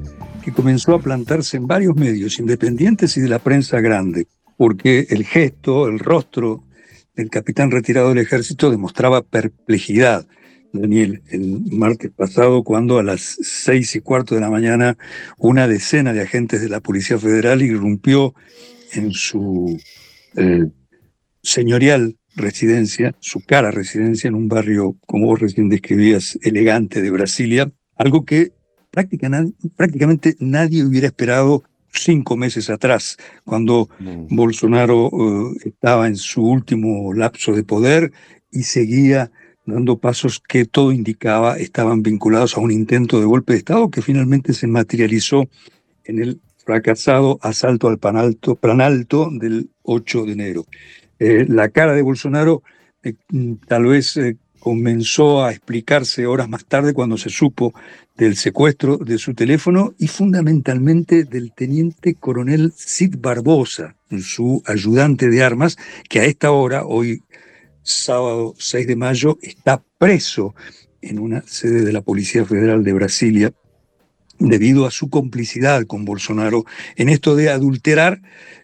que 0.46 0.52
comenzó 0.52 0.94
a 0.94 1.00
plantarse 1.00 1.56
en 1.56 1.66
varios 1.66 1.96
medios 1.96 2.38
independientes 2.38 3.16
y 3.16 3.20
de 3.20 3.28
la 3.28 3.40
prensa 3.40 3.80
grande, 3.80 4.28
porque 4.56 5.08
el 5.10 5.24
gesto, 5.24 5.88
el 5.88 5.98
rostro 5.98 6.62
del 7.16 7.30
capitán 7.30 7.72
retirado 7.72 8.10
del 8.10 8.18
ejército 8.18 8.70
demostraba 8.70 9.22
perplejidad. 9.22 10.24
Daniel, 10.72 11.20
el 11.30 11.62
martes 11.72 12.12
pasado, 12.12 12.62
cuando 12.62 13.00
a 13.00 13.02
las 13.02 13.22
seis 13.42 13.96
y 13.96 14.00
cuarto 14.00 14.36
de 14.36 14.40
la 14.40 14.48
mañana 14.48 14.96
una 15.36 15.66
decena 15.66 16.12
de 16.12 16.22
agentes 16.22 16.60
de 16.60 16.68
la 16.68 16.78
Policía 16.78 17.18
Federal 17.18 17.60
irrumpió 17.60 18.32
en 18.92 19.10
su 19.14 19.76
eh, 20.36 20.66
señorial 21.42 22.18
residencia, 22.36 23.16
su 23.18 23.40
cara 23.40 23.72
residencia 23.72 24.28
en 24.28 24.36
un 24.36 24.46
barrio, 24.46 24.96
como 25.06 25.26
vos 25.26 25.40
recién 25.40 25.68
describías, 25.68 26.38
elegante 26.42 27.02
de 27.02 27.10
Brasilia, 27.10 27.72
algo 27.96 28.24
que 28.24 28.52
prácticamente 29.76 30.36
nadie 30.40 30.84
hubiera 30.84 31.06
esperado 31.06 31.62
cinco 31.92 32.36
meses 32.36 32.70
atrás, 32.70 33.16
cuando 33.44 33.88
mm. 33.98 34.34
Bolsonaro 34.34 35.08
eh, 35.08 35.56
estaba 35.66 36.06
en 36.06 36.16
su 36.16 36.42
último 36.42 37.12
lapso 37.14 37.52
de 37.52 37.64
poder 37.64 38.12
y 38.50 38.62
seguía 38.64 39.30
dando 39.66 39.98
pasos 39.98 40.40
que 40.40 40.64
todo 40.64 40.92
indicaba 40.92 41.58
estaban 41.58 42.02
vinculados 42.02 42.56
a 42.56 42.60
un 42.60 42.70
intento 42.70 43.18
de 43.20 43.26
golpe 43.26 43.52
de 43.52 43.58
Estado 43.58 43.90
que 43.90 44.02
finalmente 44.02 44.52
se 44.52 44.66
materializó 44.66 45.48
en 46.04 46.20
el 46.20 46.40
fracasado 46.64 47.38
asalto 47.42 47.88
al 47.88 47.98
Planalto, 47.98 48.56
Planalto 48.56 49.28
del 49.30 49.70
8 49.82 50.24
de 50.24 50.32
enero. 50.32 50.66
Eh, 51.18 51.46
la 51.48 51.68
cara 51.68 51.94
de 51.94 52.02
Bolsonaro 52.02 52.62
eh, 53.02 53.14
mm, 53.30 53.54
tal 53.66 53.86
vez 53.86 54.16
eh, 54.16 54.36
comenzó 54.58 55.44
a 55.44 55.52
explicarse 55.52 56.26
horas 56.26 56.48
más 56.48 56.64
tarde 56.64 56.92
cuando 56.92 57.16
se 57.16 57.30
supo 57.30 57.72
del 58.16 58.36
secuestro 58.36 58.96
de 58.96 59.18
su 59.18 59.34
teléfono 59.34 59.94
y 59.98 60.08
fundamentalmente 60.08 61.24
del 61.24 61.52
teniente 61.52 62.14
coronel 62.14 62.72
Sid 62.76 63.16
Barbosa, 63.18 63.96
su 64.20 64.62
ayudante 64.66 65.28
de 65.28 65.42
armas, 65.42 65.76
que 66.08 66.20
a 66.20 66.24
esta 66.24 66.50
hora, 66.50 66.84
hoy 66.84 67.22
sábado 67.82 68.54
6 68.58 68.86
de 68.86 68.96
mayo, 68.96 69.38
está 69.42 69.82
preso 69.98 70.54
en 71.02 71.18
una 71.18 71.42
sede 71.46 71.82
de 71.84 71.92
la 71.92 72.00
Policía 72.00 72.44
Federal 72.44 72.82
de 72.84 72.92
Brasilia 72.94 73.52
debido 74.38 74.86
a 74.86 74.90
su 74.90 75.08
complicidad 75.08 75.86
con 75.86 76.04
Bolsonaro 76.04 76.64
en 76.96 77.08
esto 77.08 77.36
de 77.36 77.50
adulterar 77.50 78.20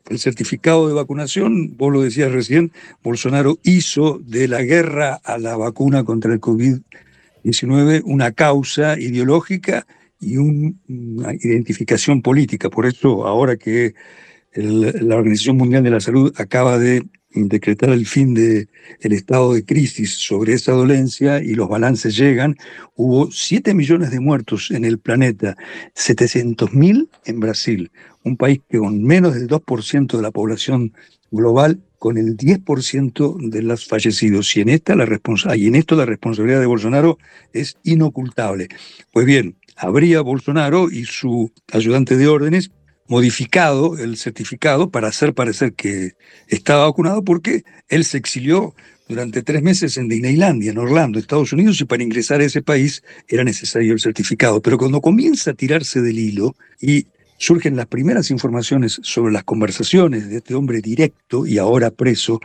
el 0.08 0.18
certificado 0.18 0.88
de 0.88 0.94
vacunación. 0.94 1.76
Vos 1.76 1.92
lo 1.92 2.02
decías 2.02 2.32
recién, 2.32 2.72
Bolsonaro 3.02 3.58
hizo 3.62 4.18
de 4.18 4.48
la 4.48 4.62
guerra 4.62 5.20
a 5.22 5.38
la 5.38 5.56
vacuna 5.56 6.04
contra 6.04 6.32
el 6.32 6.40
COVID-19 6.40 6.82
una 8.04 8.32
causa 8.32 8.98
ideológica 8.98 9.86
y 10.20 10.36
una 10.36 11.34
identificación 11.40 12.22
política. 12.22 12.70
Por 12.70 12.86
eso, 12.86 13.26
ahora 13.26 13.56
que 13.56 13.94
la 14.54 15.16
Organización 15.16 15.56
Mundial 15.56 15.82
de 15.82 15.90
la 15.90 16.00
Salud 16.00 16.32
acaba 16.36 16.78
de 16.78 17.02
decretar 17.34 17.90
el 17.90 18.06
fin 18.06 18.34
del 18.34 18.68
el 19.00 19.12
estado 19.12 19.54
de 19.54 19.64
crisis 19.64 20.16
sobre 20.16 20.52
esa 20.52 20.72
dolencia 20.72 21.42
y 21.42 21.54
los 21.54 21.68
balances 21.68 22.16
llegan, 22.16 22.56
hubo 22.94 23.30
7 23.30 23.74
millones 23.74 24.10
de 24.10 24.20
muertos 24.20 24.70
en 24.70 24.84
el 24.84 24.98
planeta, 24.98 25.56
700 25.94 26.74
mil 26.74 27.08
en 27.24 27.40
Brasil, 27.40 27.90
un 28.24 28.36
país 28.36 28.60
que 28.68 28.78
con 28.78 29.02
menos 29.02 29.34
del 29.34 29.48
2% 29.48 30.16
de 30.16 30.22
la 30.22 30.30
población 30.30 30.92
global, 31.30 31.80
con 32.02 32.18
el 32.18 32.36
10% 32.36 33.48
de 33.48 33.62
los 33.62 33.86
fallecidos. 33.86 34.56
Y 34.56 34.60
en, 34.60 34.70
esta 34.70 34.96
la 34.96 35.06
y 35.54 35.66
en 35.68 35.76
esto 35.76 35.94
la 35.94 36.04
responsabilidad 36.04 36.58
de 36.58 36.66
Bolsonaro 36.66 37.16
es 37.52 37.76
inocultable. 37.84 38.66
Pues 39.12 39.24
bien, 39.24 39.56
habría 39.76 40.20
Bolsonaro 40.20 40.90
y 40.90 41.04
su 41.04 41.52
ayudante 41.70 42.16
de 42.16 42.26
órdenes 42.26 42.72
modificado 43.06 43.96
el 43.96 44.16
certificado 44.16 44.90
para 44.90 45.06
hacer 45.06 45.32
parecer 45.32 45.74
que 45.74 46.14
estaba 46.48 46.86
vacunado 46.86 47.22
porque 47.22 47.62
él 47.88 48.04
se 48.04 48.18
exilió 48.18 48.74
durante 49.08 49.44
tres 49.44 49.62
meses 49.62 49.96
en 49.96 50.08
Disneylandia, 50.08 50.72
en 50.72 50.78
Orlando, 50.78 51.20
Estados 51.20 51.52
Unidos, 51.52 51.80
y 51.80 51.84
para 51.84 52.02
ingresar 52.02 52.40
a 52.40 52.44
ese 52.46 52.62
país 52.62 53.04
era 53.28 53.44
necesario 53.44 53.92
el 53.92 54.00
certificado. 54.00 54.60
Pero 54.60 54.76
cuando 54.76 55.00
comienza 55.00 55.52
a 55.52 55.54
tirarse 55.54 56.00
del 56.00 56.18
hilo 56.18 56.56
y 56.80 57.06
surgen 57.42 57.74
las 57.74 57.86
primeras 57.86 58.30
informaciones 58.30 59.00
sobre 59.02 59.32
las 59.32 59.42
conversaciones 59.42 60.28
de 60.28 60.36
este 60.36 60.54
hombre 60.54 60.80
directo 60.80 61.44
y 61.44 61.58
ahora 61.58 61.90
preso, 61.90 62.40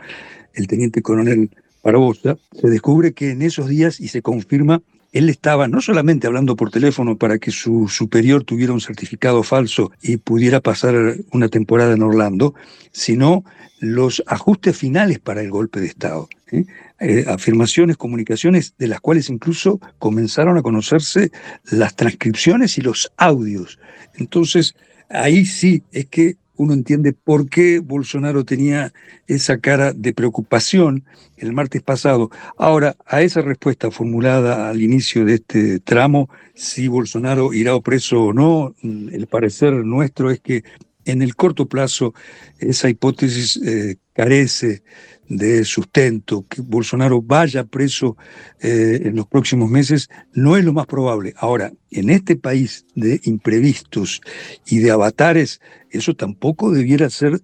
el 0.54 0.66
teniente 0.66 1.02
coronel 1.02 1.50
Barbosa, 1.84 2.36
se 2.60 2.68
descubre 2.68 3.12
que 3.12 3.30
en 3.30 3.42
esos 3.42 3.68
días, 3.68 4.00
y 4.00 4.08
se 4.08 4.22
confirma, 4.22 4.82
él 5.12 5.30
estaba 5.30 5.68
no 5.68 5.80
solamente 5.80 6.26
hablando 6.26 6.56
por 6.56 6.72
teléfono 6.72 7.16
para 7.16 7.38
que 7.38 7.52
su 7.52 7.86
superior 7.86 8.42
tuviera 8.42 8.72
un 8.72 8.80
certificado 8.80 9.44
falso 9.44 9.92
y 10.02 10.16
pudiera 10.16 10.60
pasar 10.60 11.14
una 11.30 11.48
temporada 11.48 11.94
en 11.94 12.02
Orlando, 12.02 12.54
sino 12.90 13.44
los 13.78 14.24
ajustes 14.26 14.76
finales 14.76 15.20
para 15.20 15.42
el 15.42 15.50
golpe 15.50 15.78
de 15.78 15.86
Estado. 15.86 16.28
¿eh? 16.50 17.24
Afirmaciones, 17.28 17.96
comunicaciones 17.96 18.74
de 18.78 18.88
las 18.88 19.00
cuales 19.00 19.30
incluso 19.30 19.80
comenzaron 20.00 20.58
a 20.58 20.62
conocerse 20.62 21.30
las 21.70 21.94
transcripciones 21.94 22.78
y 22.78 22.80
los 22.80 23.12
audios. 23.16 23.78
Entonces, 24.16 24.74
ahí 25.08 25.44
sí 25.44 25.82
es 25.92 26.06
que 26.06 26.36
uno 26.58 26.74
entiende 26.74 27.12
por 27.12 27.48
qué 27.48 27.78
Bolsonaro 27.78 28.44
tenía 28.44 28.92
esa 29.28 29.58
cara 29.58 29.92
de 29.92 30.12
preocupación 30.12 31.04
el 31.36 31.52
martes 31.52 31.82
pasado. 31.82 32.30
Ahora, 32.56 32.96
a 33.06 33.22
esa 33.22 33.42
respuesta 33.42 33.92
formulada 33.92 34.68
al 34.68 34.82
inicio 34.82 35.24
de 35.24 35.34
este 35.34 35.78
tramo, 35.78 36.28
si 36.54 36.88
Bolsonaro 36.88 37.54
irá 37.54 37.78
preso 37.80 38.24
o 38.24 38.32
no, 38.32 38.74
el 38.82 39.28
parecer 39.28 39.72
nuestro 39.72 40.32
es 40.32 40.40
que 40.40 40.64
en 41.04 41.22
el 41.22 41.36
corto 41.36 41.66
plazo 41.66 42.12
esa 42.58 42.90
hipótesis 42.90 43.56
eh, 43.64 43.96
carece 44.12 44.82
de 45.28 45.64
sustento, 45.64 46.46
que 46.48 46.62
Bolsonaro 46.62 47.20
vaya 47.20 47.64
preso 47.64 48.16
eh, 48.60 49.00
en 49.04 49.16
los 49.16 49.26
próximos 49.26 49.70
meses, 49.70 50.08
no 50.32 50.56
es 50.56 50.64
lo 50.64 50.72
más 50.72 50.86
probable. 50.86 51.34
Ahora, 51.36 51.72
en 51.90 52.10
este 52.10 52.36
país 52.36 52.86
de 52.94 53.20
imprevistos 53.24 54.20
y 54.66 54.78
de 54.78 54.90
avatares, 54.90 55.60
eso 55.90 56.14
tampoco 56.14 56.72
debiera 56.72 57.10
ser 57.10 57.40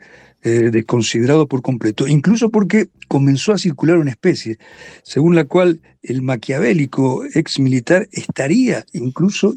eh, 0.46 0.70
desconsiderado 0.70 1.48
por 1.48 1.62
completo, 1.62 2.06
incluso 2.06 2.50
porque 2.50 2.88
comenzó 3.08 3.52
a 3.52 3.58
circular 3.58 3.96
una 3.96 4.10
especie, 4.10 4.58
según 5.02 5.34
la 5.34 5.44
cual 5.44 5.80
el 6.02 6.20
maquiavélico 6.20 7.24
ex 7.34 7.58
militar 7.58 8.08
estaría 8.12 8.84
incluso 8.92 9.54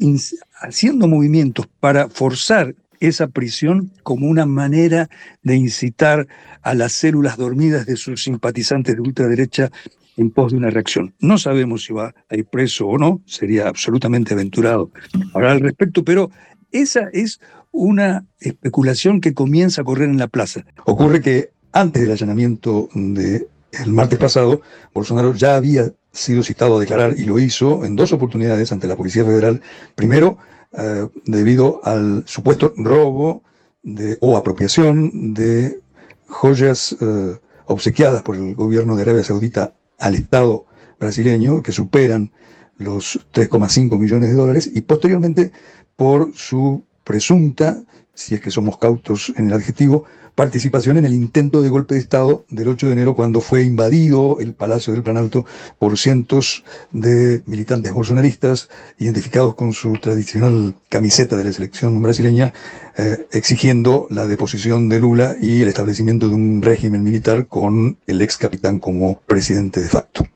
haciendo 0.62 1.06
movimientos 1.06 1.68
para 1.80 2.08
forzar 2.08 2.74
esa 3.00 3.28
prisión 3.28 3.92
como 4.02 4.26
una 4.26 4.46
manera 4.46 5.08
de 5.42 5.56
incitar 5.56 6.26
a 6.62 6.74
las 6.74 6.92
células 6.92 7.36
dormidas 7.36 7.86
de 7.86 7.96
sus 7.96 8.22
simpatizantes 8.22 8.94
de 8.94 9.00
ultraderecha 9.00 9.70
en 10.16 10.30
pos 10.30 10.52
de 10.52 10.58
una 10.58 10.70
reacción. 10.70 11.14
No 11.20 11.38
sabemos 11.38 11.84
si 11.84 11.92
va 11.92 12.14
a 12.28 12.36
ir 12.36 12.44
preso 12.46 12.86
o 12.86 12.98
no, 12.98 13.22
sería 13.24 13.68
absolutamente 13.68 14.34
aventurado 14.34 14.90
hablar 15.32 15.52
al 15.52 15.60
respecto, 15.60 16.04
pero 16.04 16.30
esa 16.72 17.08
es 17.12 17.40
una 17.70 18.26
especulación 18.40 19.20
que 19.20 19.34
comienza 19.34 19.82
a 19.82 19.84
correr 19.84 20.08
en 20.08 20.18
la 20.18 20.28
plaza. 20.28 20.64
Ocurre 20.84 21.20
que 21.20 21.50
antes 21.72 22.02
del 22.02 22.10
allanamiento 22.10 22.88
del 22.94 23.46
martes 23.86 24.18
pasado, 24.18 24.62
Bolsonaro 24.92 25.34
ya 25.34 25.56
había 25.56 25.92
sido 26.10 26.42
citado 26.42 26.76
a 26.76 26.80
declarar 26.80 27.14
y 27.16 27.24
lo 27.24 27.38
hizo 27.38 27.84
en 27.84 27.94
dos 27.94 28.12
oportunidades 28.12 28.72
ante 28.72 28.88
la 28.88 28.96
Policía 28.96 29.24
Federal. 29.24 29.60
Primero, 29.94 30.38
eh, 30.72 31.08
debido 31.24 31.80
al 31.84 32.24
supuesto 32.26 32.74
robo 32.76 33.42
de, 33.82 34.18
o 34.20 34.36
apropiación 34.36 35.34
de 35.34 35.80
joyas 36.26 36.96
eh, 37.00 37.38
obsequiadas 37.66 38.22
por 38.22 38.36
el 38.36 38.54
gobierno 38.54 38.96
de 38.96 39.02
Arabia 39.02 39.24
Saudita 39.24 39.74
al 39.98 40.14
Estado 40.14 40.66
brasileño, 40.98 41.62
que 41.62 41.72
superan 41.72 42.32
los 42.76 43.20
3,5 43.32 43.98
millones 43.98 44.30
de 44.30 44.36
dólares, 44.36 44.70
y 44.72 44.82
posteriormente 44.82 45.52
por 45.96 46.32
su 46.34 46.84
presunta, 47.08 47.80
si 48.12 48.34
es 48.34 48.40
que 48.42 48.50
somos 48.50 48.76
cautos 48.76 49.32
en 49.36 49.46
el 49.46 49.54
adjetivo, 49.54 50.04
participación 50.34 50.98
en 50.98 51.06
el 51.06 51.14
intento 51.14 51.62
de 51.62 51.70
golpe 51.70 51.94
de 51.94 52.00
Estado 52.00 52.44
del 52.50 52.68
8 52.68 52.86
de 52.86 52.92
enero 52.92 53.16
cuando 53.16 53.40
fue 53.40 53.62
invadido 53.62 54.36
el 54.40 54.52
Palacio 54.52 54.92
del 54.92 55.02
Planalto 55.02 55.46
por 55.78 55.96
cientos 55.96 56.64
de 56.92 57.42
militantes 57.46 57.94
bolsonaristas 57.94 58.68
identificados 58.98 59.54
con 59.54 59.72
su 59.72 59.94
tradicional 59.94 60.74
camiseta 60.90 61.36
de 61.36 61.44
la 61.44 61.52
selección 61.52 62.00
brasileña, 62.02 62.52
eh, 62.98 63.26
exigiendo 63.32 64.06
la 64.10 64.26
deposición 64.26 64.90
de 64.90 65.00
Lula 65.00 65.34
y 65.40 65.62
el 65.62 65.68
establecimiento 65.68 66.28
de 66.28 66.34
un 66.34 66.60
régimen 66.60 67.02
militar 67.02 67.46
con 67.46 67.96
el 68.06 68.20
ex 68.20 68.36
capitán 68.36 68.80
como 68.80 69.18
presidente 69.26 69.80
de 69.80 69.88
facto. 69.88 70.28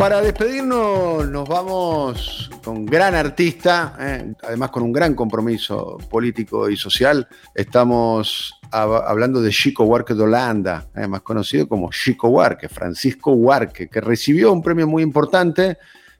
Para 0.00 0.22
despedirnos 0.22 1.28
nos 1.28 1.46
vamos 1.46 2.50
con 2.64 2.86
gran 2.86 3.14
artista, 3.14 3.98
eh, 4.00 4.32
además 4.44 4.70
con 4.70 4.82
un 4.82 4.92
gran 4.92 5.14
compromiso 5.14 5.98
político 6.08 6.70
y 6.70 6.76
social. 6.78 7.28
Estamos 7.54 8.58
hablando 8.70 9.42
de 9.42 9.50
Chico 9.50 9.84
Huarque 9.84 10.14
de 10.14 10.22
Holanda, 10.22 10.88
eh, 10.96 11.06
más 11.06 11.20
conocido 11.20 11.68
como 11.68 11.90
Chico 11.90 12.28
Huarque, 12.28 12.70
Francisco 12.70 13.32
Huarque, 13.32 13.88
que 13.88 14.00
recibió 14.00 14.54
un 14.54 14.62
premio 14.62 14.86
muy 14.86 15.02
importante, 15.02 15.76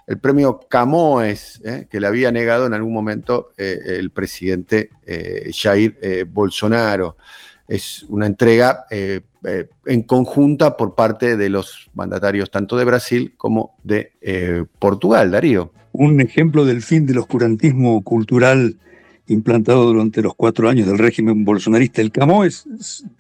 el 0.06 0.18
premio 0.18 0.60
Camoes, 0.68 1.62
eh, 1.64 1.86
que 1.90 2.00
le 2.00 2.06
había 2.06 2.30
negado 2.30 2.66
en 2.66 2.74
algún 2.74 2.92
momento 2.92 3.52
el 3.56 4.10
presidente 4.10 4.90
Jair 5.54 6.26
Bolsonaro. 6.26 7.16
Es 7.66 8.02
una 8.10 8.26
entrega 8.26 8.84
eh, 9.44 9.68
en 9.87 10.03
conjunta 10.03 10.76
por 10.76 10.94
parte 10.94 11.37
de 11.37 11.48
los 11.48 11.90
mandatarios 11.94 12.50
tanto 12.50 12.76
de 12.76 12.85
Brasil 12.85 13.35
como 13.37 13.76
de 13.83 14.12
eh, 14.20 14.64
Portugal, 14.79 15.31
Darío. 15.31 15.72
Un 15.92 16.20
ejemplo 16.20 16.64
del 16.64 16.83
fin 16.83 17.07
del 17.07 17.18
oscurantismo 17.18 18.03
cultural 18.03 18.76
implantado 19.26 19.87
durante 19.87 20.22
los 20.22 20.35
cuatro 20.35 20.68
años 20.68 20.87
del 20.88 20.98
régimen 20.98 21.44
bolsonarista. 21.44 22.03
El 22.03 22.11
Camões, 22.11 22.64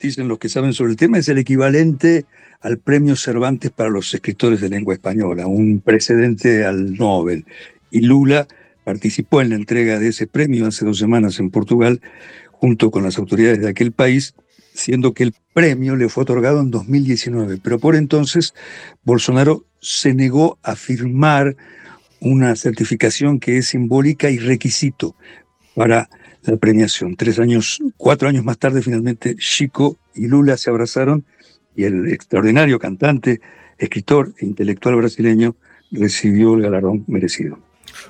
dicen 0.00 0.28
los 0.28 0.38
que 0.38 0.48
saben 0.48 0.72
sobre 0.72 0.90
el 0.90 0.96
tema, 0.96 1.18
es 1.18 1.28
el 1.28 1.38
equivalente 1.38 2.26
al 2.60 2.78
premio 2.78 3.16
Cervantes 3.16 3.70
para 3.70 3.90
los 3.90 4.12
escritores 4.12 4.60
de 4.60 4.68
lengua 4.68 4.94
española, 4.94 5.46
un 5.46 5.80
precedente 5.80 6.64
al 6.64 6.94
Nobel. 6.94 7.46
Y 7.90 8.00
Lula 8.00 8.48
participó 8.84 9.40
en 9.40 9.50
la 9.50 9.56
entrega 9.56 9.98
de 9.98 10.08
ese 10.08 10.26
premio 10.26 10.66
hace 10.66 10.84
dos 10.84 10.98
semanas 10.98 11.38
en 11.38 11.50
Portugal, 11.50 12.00
junto 12.50 12.90
con 12.90 13.04
las 13.04 13.16
autoridades 13.16 13.60
de 13.60 13.68
aquel 13.68 13.92
país, 13.92 14.34
siendo 14.74 15.12
que 15.12 15.24
el 15.24 15.34
premio 15.52 15.96
le 15.96 16.08
fue 16.08 16.22
otorgado 16.22 16.60
en 16.60 16.70
2019, 16.70 17.58
pero 17.62 17.78
por 17.78 17.96
entonces 17.96 18.54
Bolsonaro 19.02 19.64
se 19.80 20.14
negó 20.14 20.58
a 20.62 20.76
firmar 20.76 21.56
una 22.20 22.54
certificación 22.54 23.40
que 23.40 23.58
es 23.58 23.68
simbólica 23.68 24.30
y 24.30 24.38
requisito 24.38 25.16
para 25.74 26.08
la 26.42 26.56
premiación. 26.56 27.16
Tres 27.16 27.38
años, 27.38 27.82
cuatro 27.96 28.28
años 28.28 28.44
más 28.44 28.58
tarde, 28.58 28.82
finalmente 28.82 29.36
Chico 29.36 29.96
y 30.14 30.26
Lula 30.26 30.56
se 30.56 30.70
abrazaron 30.70 31.24
y 31.74 31.84
el 31.84 32.12
extraordinario 32.12 32.78
cantante, 32.78 33.40
escritor 33.78 34.34
e 34.38 34.46
intelectual 34.46 34.96
brasileño 34.96 35.56
recibió 35.90 36.54
el 36.54 36.62
galardón 36.62 37.04
merecido. 37.06 37.58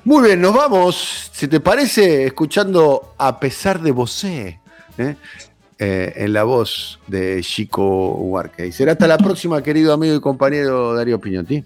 Muy 0.05 0.27
bien, 0.27 0.41
nos 0.41 0.55
vamos, 0.55 1.31
si 1.33 1.49
te 1.49 1.61
parece, 1.61 2.27
escuchando 2.27 3.15
A 3.19 3.41
pesar 3.41 3.81
de 3.81 3.93
Bosé. 3.93 4.61
¿eh? 4.99 5.17
Eh, 5.83 6.13
en 6.25 6.35
la 6.35 6.45
voz 6.45 7.01
de 7.07 7.41
Chico 7.43 8.13
Huarque. 8.13 8.67
Y 8.67 8.73
será 8.73 8.93
hasta 8.93 9.07
la 9.07 9.17
próxima, 9.17 9.63
querido 9.63 9.95
amigo 9.95 10.15
y 10.15 10.21
compañero 10.21 10.93
Darío 10.93 11.19
Piñotti. 11.19 11.65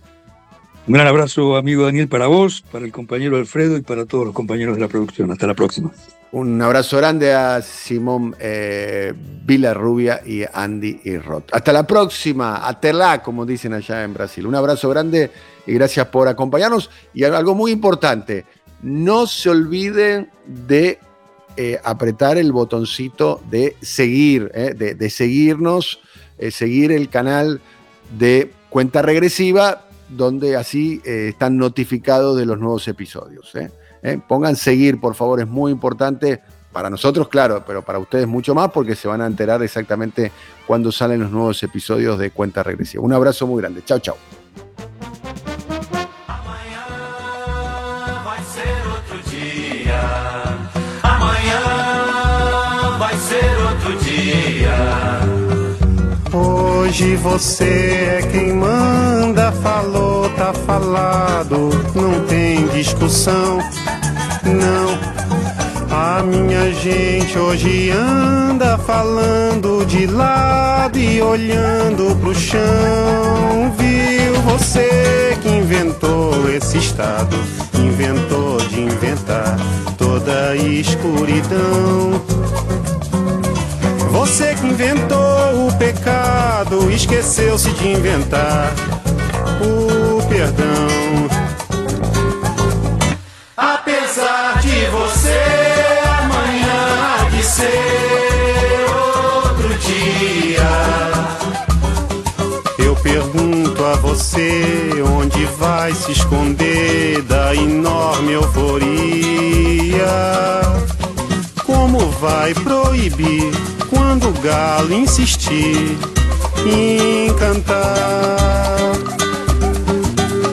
Un 0.87 0.95
gran 0.95 1.09
abrazo, 1.09 1.57
amigo 1.57 1.83
Daniel, 1.83 2.07
para 2.07 2.29
vos, 2.29 2.63
para 2.71 2.85
el 2.85 2.93
compañero 2.93 3.39
Alfredo 3.39 3.77
y 3.77 3.81
para 3.81 4.07
todos 4.07 4.27
los 4.27 4.33
compañeros 4.33 4.77
de 4.77 4.83
la 4.83 4.87
producción. 4.87 5.33
Hasta 5.33 5.49
la 5.49 5.55
próxima. 5.55 5.91
Un 6.31 6.63
abrazo 6.63 6.97
grande 6.99 7.33
a 7.33 7.61
Simón 7.61 8.37
eh, 8.39 9.13
Villarrubia 9.45 10.21
y 10.25 10.45
Andy 10.53 11.01
y 11.03 11.19
Roth. 11.19 11.53
Hasta 11.53 11.73
la 11.73 11.85
próxima, 11.85 12.69
aterlá, 12.69 13.21
como 13.21 13.45
dicen 13.45 13.73
allá 13.73 14.05
en 14.05 14.15
Brasil. 14.15 14.47
Un 14.47 14.55
abrazo 14.55 14.89
grande 14.91 15.33
y 15.67 15.75
gracias 15.75 16.07
por 16.07 16.29
acompañarnos. 16.29 16.89
Y 17.15 17.25
algo 17.25 17.57
muy 17.57 17.73
importante, 17.73 18.45
no 18.81 19.27
se 19.27 19.51
olviden 19.51 20.31
de 20.47 21.01
eh, 21.57 21.81
apretar 21.85 22.37
el 22.37 22.51
botoncito 22.51 23.41
de 23.49 23.77
seguir, 23.81 24.51
eh, 24.55 24.75
de, 24.75 25.11
seguirnos, 25.11 26.01
eh, 26.39 26.51
seguir 26.51 26.91
el 26.91 27.09
canal 27.09 27.61
de 28.19 28.51
cuenta 28.71 29.03
regresiva, 29.03 29.87
donde 30.09 30.57
así 30.57 31.01
están 31.05 31.57
notificados 31.57 32.37
de 32.37 32.45
los 32.45 32.59
nuevos 32.59 32.87
episodios. 32.89 33.53
Pongan 34.29 34.57
seguir, 34.57 35.01
por 35.01 35.15
favor, 35.15 35.41
es 35.41 35.47
muy 35.47 35.73
importante. 35.73 36.41
Para 36.73 36.91
nosotros, 36.91 37.29
claro, 37.29 37.65
pero 37.65 37.83
para 37.83 38.01
ustedes 38.01 38.27
mucho 38.27 38.53
más 38.53 38.73
porque 38.73 38.97
se 38.97 39.07
van 39.07 39.21
a 39.21 39.27
enterar 39.27 39.63
exactamente 39.63 40.33
cuando 40.67 40.91
salen 40.91 41.21
los 41.21 41.31
nuevos 41.31 41.63
episodios 41.63 42.19
de 42.19 42.33
Cuenta 42.33 42.65
Regresiva. 42.65 43.05
Un 43.05 43.13
abrazo 43.13 43.47
muy 43.47 43.63
grande. 43.63 43.85
Chao, 43.85 44.01
chao. 44.01 44.17
Hoje 56.33 57.17
você 57.17 58.21
é 58.21 58.29
quem 58.31 58.53
manda, 58.53 59.53
falou, 59.53 60.29
tá 60.31 60.53
falado, 60.53 61.71
não 61.95 62.25
tem 62.27 62.67
discussão, 62.69 63.59
não. 64.45 65.15
A 65.91 66.23
minha 66.23 66.73
gente 66.73 67.39
hoje 67.39 67.91
anda 67.91 68.77
falando 68.79 69.85
de 69.87 70.07
lado 70.07 70.99
e 70.99 71.23
olhando 71.23 72.17
pro 72.21 72.35
chão. 72.35 73.73
Viu 73.79 74.41
você 74.43 75.39
que 75.41 75.49
inventou 75.49 76.51
esse 76.51 76.79
estado, 76.79 77.37
inventou 77.75 78.59
de 78.69 78.81
inventar 78.81 79.57
toda 79.97 80.51
a 80.51 80.57
escuridão. 80.57 82.34
Inventou 84.65 85.69
o 85.69 85.73
pecado, 85.79 86.91
esqueceu-se 86.91 87.71
de 87.71 87.89
inventar 87.89 88.73
o 89.61 90.27
perdão. 90.27 91.29
Apesar 93.57 94.61
de 94.61 94.87
você, 94.87 95.43
amanhã 96.19 97.21
há 97.21 97.31
de 97.31 97.43
ser 97.45 98.87
outro 99.45 99.69
dia. 99.75 100.71
Eu 102.79 102.97
pergunto 102.97 103.85
a 103.85 103.95
você 103.97 104.91
onde 105.17 105.45
vai 105.59 105.93
se 105.93 106.13
esconder 106.13 107.23
da 107.23 107.55
enorme 107.55 108.33
euforia. 108.33 109.05
Como 111.65 112.11
vai 112.13 112.55
proibir 112.55 113.53
quando 113.95 114.29
o 114.29 114.33
galo 114.41 114.93
insistir 114.93 115.97
em 116.67 117.33
cantar. 117.35 118.77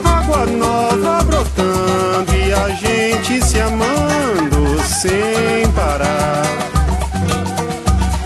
Água 0.04 0.46
nova 0.46 1.24
brotando 1.24 2.32
e 2.34 2.52
a 2.52 2.68
gente 2.70 3.44
se 3.44 3.60
amando 3.60 4.80
sem 4.84 5.68
parar. 5.74 6.42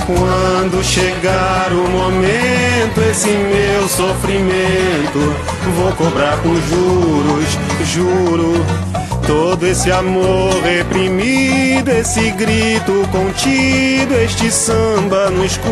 Quando 0.07 0.85
chegar 0.85 1.72
o 1.72 1.88
momento, 1.88 3.00
esse 3.11 3.31
meu 3.31 3.88
sofrimento, 3.88 5.35
vou 5.76 5.92
cobrar 5.92 6.37
com 6.42 6.55
juros, 6.55 7.59
juro 7.92 9.05
Todo 9.26 9.66
esse 9.66 9.90
amor 9.90 10.62
reprimido, 10.62 11.90
esse 11.90 12.30
grito 12.30 13.08
contido, 13.10 14.14
este 14.14 14.52
samba 14.52 15.30
no 15.30 15.44
escuro. 15.44 15.66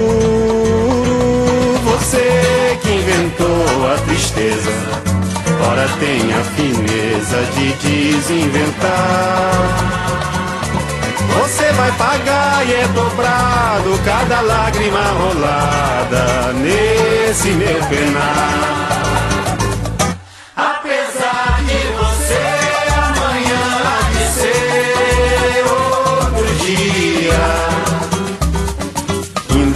Você 1.84 2.78
que 2.82 2.90
inventou 2.90 3.92
a 3.92 3.96
tristeza, 4.06 4.70
ora 5.70 5.88
tem 6.00 6.32
a 6.32 6.42
fineza 6.56 7.44
de 7.54 7.72
desinventar. 7.74 8.94
Você 11.38 11.72
vai 11.74 11.92
pagar 11.92 12.66
e 12.66 12.72
é 12.72 12.88
dobrado 12.88 14.00
cada 14.04 14.40
lágrima 14.40 15.00
rolada 15.00 16.52
nesse 16.54 17.50
meu 17.50 17.78
penar. 17.88 19.03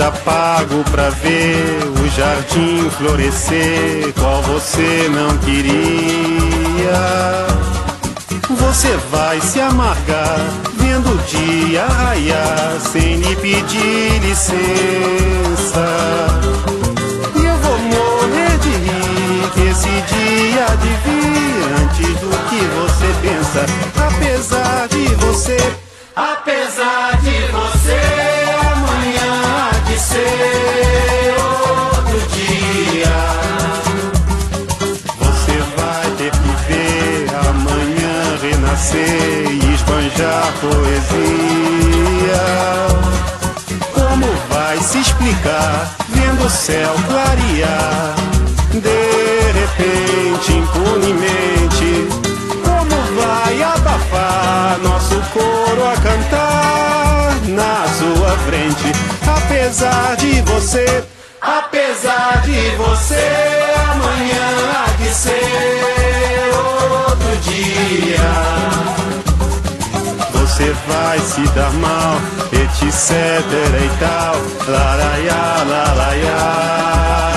Ainda 0.08 0.12
pago 0.24 0.82
pra 0.90 1.10
ver 1.10 1.82
o 2.00 2.08
jardim 2.08 2.88
florescer, 2.90 4.12
qual 4.18 4.42
você 4.42 5.08
não 5.10 5.36
queria. 5.38 6.88
Você 8.48 8.96
vai 9.10 9.40
se 9.40 9.60
amargar 9.60 10.38
vendo 10.74 11.10
o 11.10 11.18
dia 11.24 11.86
raiar 11.86 12.78
sem 12.80 13.16
lhe 13.16 13.36
pedir 13.36 14.18
licença. 14.20 14.56
E 17.34 17.44
eu 17.44 17.56
vou 17.56 17.78
morrer 17.78 18.58
de 18.58 18.70
rir 18.70 19.50
que 19.54 19.60
esse 19.60 19.88
dia 19.88 20.66
de 20.82 20.92
vir 21.04 21.64
antes 21.82 22.20
do 22.20 22.30
que 22.48 22.60
você 22.78 23.08
pensa. 23.22 23.66
Apesar 24.06 24.88
de 24.88 25.04
você, 25.16 25.58
apesar 26.16 27.16
de 27.20 27.52
você, 27.52 27.67
renascer 38.88 39.50
e 39.50 39.74
esbanjar 39.74 40.52
poesia. 40.60 42.44
Como 43.92 44.26
vai 44.48 44.78
se 44.78 44.98
explicar 44.98 45.94
vendo 46.08 46.46
o 46.46 46.50
céu 46.50 46.94
clarear? 47.06 48.14
De 48.72 49.52
repente, 49.58 50.52
impunemente, 50.52 52.08
como 52.64 52.96
vai 53.20 53.62
abafar 53.62 54.78
nosso 54.82 55.20
coro 55.32 55.86
a 55.86 55.94
cantar 56.00 57.34
na 57.48 57.86
sua 57.88 58.36
frente? 58.46 58.92
Apesar 59.26 60.16
de 60.16 60.42
você, 60.42 61.04
apesar 61.40 62.42
de 62.42 62.76
você, 62.76 63.28
amanhã 63.90 64.57
vai 70.86 71.18
se 71.20 71.42
dar 71.54 71.72
mal, 71.72 72.16
etc 72.52 73.10
e 73.10 73.98
tal, 73.98 74.36
laraiá, 74.68 75.64
laraiá. 75.66 77.27